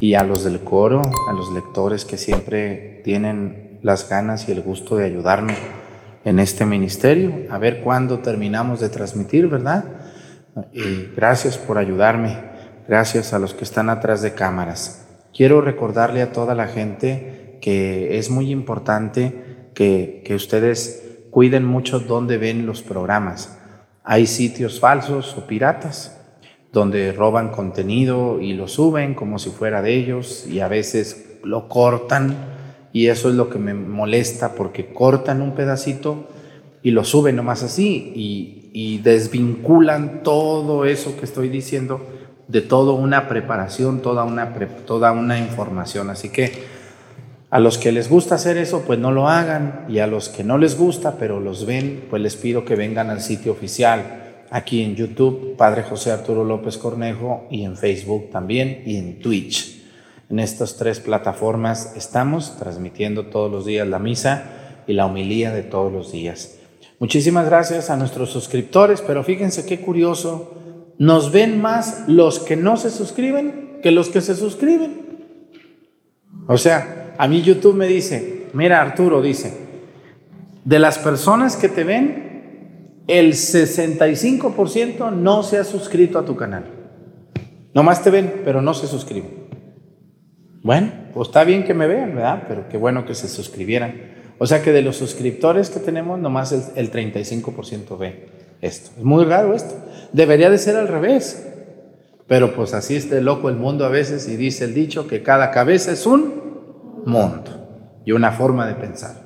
y 0.00 0.14
a 0.14 0.24
los 0.24 0.44
del 0.44 0.60
coro, 0.60 1.10
a 1.28 1.32
los 1.32 1.52
lectores 1.52 2.04
que 2.04 2.16
siempre 2.16 3.02
tienen 3.04 3.78
las 3.82 4.08
ganas 4.08 4.48
y 4.48 4.52
el 4.52 4.62
gusto 4.62 4.96
de 4.96 5.04
ayudarme 5.04 5.54
en 6.24 6.38
este 6.38 6.64
ministerio. 6.64 7.46
A 7.50 7.58
ver 7.58 7.82
cuándo 7.82 8.20
terminamos 8.20 8.80
de 8.80 8.88
transmitir, 8.88 9.48
¿verdad? 9.48 9.84
Y 10.72 11.10
gracias 11.14 11.58
por 11.58 11.76
ayudarme. 11.76 12.38
Gracias 12.88 13.32
a 13.32 13.38
los 13.38 13.52
que 13.52 13.64
están 13.64 13.90
atrás 13.90 14.22
de 14.22 14.32
cámaras. 14.32 15.03
Quiero 15.34 15.60
recordarle 15.60 16.22
a 16.22 16.32
toda 16.32 16.54
la 16.54 16.68
gente 16.68 17.58
que 17.60 18.18
es 18.18 18.30
muy 18.30 18.50
importante 18.50 19.68
que, 19.74 20.22
que 20.24 20.34
ustedes 20.34 21.26
cuiden 21.30 21.64
mucho 21.64 21.98
dónde 21.98 22.38
ven 22.38 22.66
los 22.66 22.82
programas. 22.82 23.58
Hay 24.04 24.26
sitios 24.26 24.80
falsos 24.80 25.36
o 25.36 25.46
piratas 25.46 26.20
donde 26.72 27.12
roban 27.12 27.50
contenido 27.50 28.40
y 28.40 28.52
lo 28.52 28.68
suben 28.68 29.14
como 29.14 29.38
si 29.38 29.50
fuera 29.50 29.80
de 29.80 29.94
ellos 29.94 30.46
y 30.46 30.60
a 30.60 30.68
veces 30.68 31.38
lo 31.42 31.68
cortan 31.68 32.36
y 32.92 33.08
eso 33.08 33.28
es 33.28 33.34
lo 33.34 33.48
que 33.48 33.58
me 33.58 33.74
molesta 33.74 34.54
porque 34.54 34.92
cortan 34.92 35.40
un 35.40 35.54
pedacito 35.54 36.28
y 36.82 36.90
lo 36.90 37.04
suben 37.04 37.36
nomás 37.36 37.62
así 37.62 38.12
y, 38.14 38.50
desvinculan 39.04 40.22
todo 40.22 40.84
eso 40.84 41.16
que 41.16 41.24
estoy 41.24 41.48
diciendo 41.48 42.00
de 42.48 42.60
toda 42.60 42.92
una 42.92 43.28
preparación, 43.28 44.00
toda 44.00 44.24
una, 44.24 44.54
toda 44.86 45.12
una 45.12 45.38
información. 45.38 46.10
Así 46.10 46.28
que 46.28 46.64
a 47.50 47.60
los 47.60 47.78
que 47.78 47.92
les 47.92 48.08
gusta 48.08 48.34
hacer 48.34 48.56
eso, 48.56 48.82
pues 48.86 48.98
no 48.98 49.12
lo 49.12 49.28
hagan 49.28 49.84
y 49.88 50.00
a 50.00 50.06
los 50.06 50.28
que 50.28 50.44
no 50.44 50.58
les 50.58 50.76
gusta, 50.76 51.16
pero 51.18 51.40
los 51.40 51.66
ven, 51.66 52.06
pues 52.10 52.20
les 52.20 52.36
pido 52.36 52.64
que 52.64 52.74
vengan 52.74 53.10
al 53.10 53.20
sitio 53.20 53.52
oficial 53.52 54.24
aquí 54.50 54.82
en 54.82 54.94
YouTube, 54.94 55.56
Padre 55.56 55.82
José 55.82 56.10
Arturo 56.12 56.44
López 56.44 56.78
Cornejo, 56.78 57.46
y 57.50 57.64
en 57.64 57.76
Facebook 57.76 58.30
también, 58.30 58.82
y 58.86 58.96
en 58.96 59.20
Twitch. 59.20 59.82
En 60.30 60.38
estas 60.38 60.76
tres 60.76 61.00
plataformas 61.00 61.94
estamos 61.96 62.56
transmitiendo 62.56 63.26
todos 63.26 63.50
los 63.50 63.66
días 63.66 63.86
la 63.86 63.98
misa 63.98 64.44
y 64.86 64.92
la 64.92 65.06
homilía 65.06 65.52
de 65.52 65.62
todos 65.62 65.92
los 65.92 66.12
días. 66.12 66.58
Muchísimas 66.98 67.46
gracias 67.46 67.90
a 67.90 67.96
nuestros 67.96 68.30
suscriptores, 68.30 69.00
pero 69.00 69.22
fíjense 69.22 69.66
qué 69.66 69.80
curioso, 69.80 70.54
nos 70.98 71.32
ven 71.32 71.60
más 71.60 72.04
los 72.08 72.38
que 72.38 72.56
no 72.56 72.76
se 72.76 72.90
suscriben 72.90 73.78
que 73.82 73.90
los 73.90 74.08
que 74.08 74.20
se 74.20 74.34
suscriben. 74.34 75.04
O 76.46 76.56
sea, 76.56 77.14
a 77.18 77.28
mí 77.28 77.42
YouTube 77.42 77.76
me 77.76 77.86
dice, 77.86 78.46
mira 78.52 78.80
Arturo, 78.80 79.20
dice, 79.20 79.52
de 80.64 80.78
las 80.78 80.98
personas 80.98 81.56
que 81.56 81.68
te 81.68 81.84
ven, 81.84 83.02
el 83.06 83.32
65% 83.32 85.12
no 85.12 85.42
se 85.42 85.58
ha 85.58 85.64
suscrito 85.64 86.18
a 86.18 86.24
tu 86.24 86.36
canal. 86.36 86.64
Nomás 87.74 88.02
te 88.02 88.10
ven, 88.10 88.42
pero 88.44 88.62
no 88.62 88.72
se 88.72 88.86
suscriben. 88.86 89.44
Bueno, 90.62 90.92
pues 91.12 91.28
está 91.28 91.44
bien 91.44 91.64
que 91.64 91.74
me 91.74 91.86
vean, 91.86 92.14
¿verdad? 92.14 92.44
Pero 92.48 92.68
qué 92.70 92.78
bueno 92.78 93.04
que 93.04 93.14
se 93.14 93.28
suscribieran. 93.28 94.14
O 94.38 94.46
sea 94.46 94.62
que 94.62 94.72
de 94.72 94.80
los 94.80 94.96
suscriptores 94.96 95.68
que 95.68 95.80
tenemos, 95.80 96.18
nomás 96.18 96.52
el, 96.74 96.90
35% 96.90 97.98
ve 97.98 98.28
esto. 98.64 98.90
Es 98.96 99.04
muy 99.04 99.24
raro 99.24 99.54
esto. 99.54 99.74
Debería 100.12 100.50
de 100.50 100.58
ser 100.58 100.76
al 100.76 100.88
revés. 100.88 101.46
Pero 102.26 102.54
pues 102.54 102.72
así 102.72 102.96
está 102.96 103.20
loco 103.20 103.48
el 103.48 103.56
mundo 103.56 103.84
a 103.84 103.90
veces 103.90 104.28
y 104.28 104.36
dice 104.36 104.64
el 104.64 104.74
dicho 104.74 105.06
que 105.06 105.22
cada 105.22 105.50
cabeza 105.50 105.92
es 105.92 106.06
un 106.06 107.02
mundo 107.04 108.00
y 108.04 108.12
una 108.12 108.32
forma 108.32 108.66
de 108.66 108.74
pensar. 108.74 109.16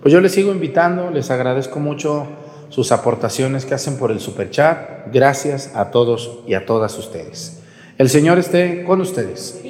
Pues 0.00 0.12
yo 0.12 0.20
les 0.20 0.32
sigo 0.32 0.52
invitando, 0.52 1.10
les 1.10 1.30
agradezco 1.30 1.80
mucho 1.80 2.26
sus 2.68 2.92
aportaciones 2.92 3.64
que 3.64 3.74
hacen 3.74 3.96
por 3.96 4.12
el 4.12 4.20
super 4.20 4.50
chat. 4.50 5.12
Gracias 5.12 5.72
a 5.74 5.90
todos 5.90 6.40
y 6.46 6.54
a 6.54 6.66
todas 6.66 6.96
ustedes. 6.98 7.62
El 7.98 8.08
Señor 8.08 8.38
esté 8.38 8.84
con 8.84 9.00
ustedes. 9.00 9.60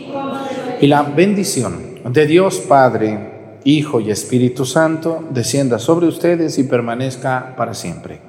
Y 0.80 0.86
la 0.88 1.02
bendición 1.02 2.00
de 2.12 2.26
Dios 2.26 2.60
Padre, 2.60 3.58
Hijo 3.64 4.00
y 4.00 4.10
Espíritu 4.10 4.66
Santo 4.66 5.24
descienda 5.30 5.78
sobre 5.78 6.06
ustedes 6.06 6.58
y 6.58 6.64
permanezca 6.64 7.54
para 7.56 7.72
siempre. 7.72 8.25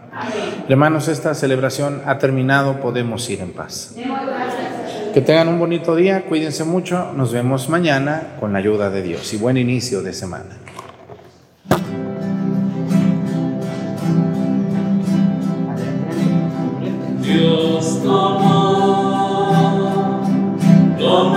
Hermanos, 0.68 1.07
esta 1.07 1.34
celebración 1.34 2.01
ha 2.05 2.18
terminado, 2.18 2.80
podemos 2.80 3.30
ir 3.30 3.41
en 3.41 3.53
paz. 3.53 3.95
Que 5.13 5.22
tengan 5.22 5.47
un 5.47 5.59
bonito 5.59 5.95
día, 5.95 6.26
cuídense 6.26 6.63
mucho, 6.63 7.13
nos 7.15 7.32
vemos 7.32 7.70
mañana 7.70 8.36
con 8.39 8.53
la 8.53 8.59
ayuda 8.59 8.89
de 8.89 9.01
Dios 9.01 9.34
y 9.34 9.38
buen 9.38 9.57
inicio 9.57 10.01
de 10.03 10.13
semana. 10.13 10.57
Dios 17.22 18.03
tomó 18.03 18.68
lo 20.99 21.34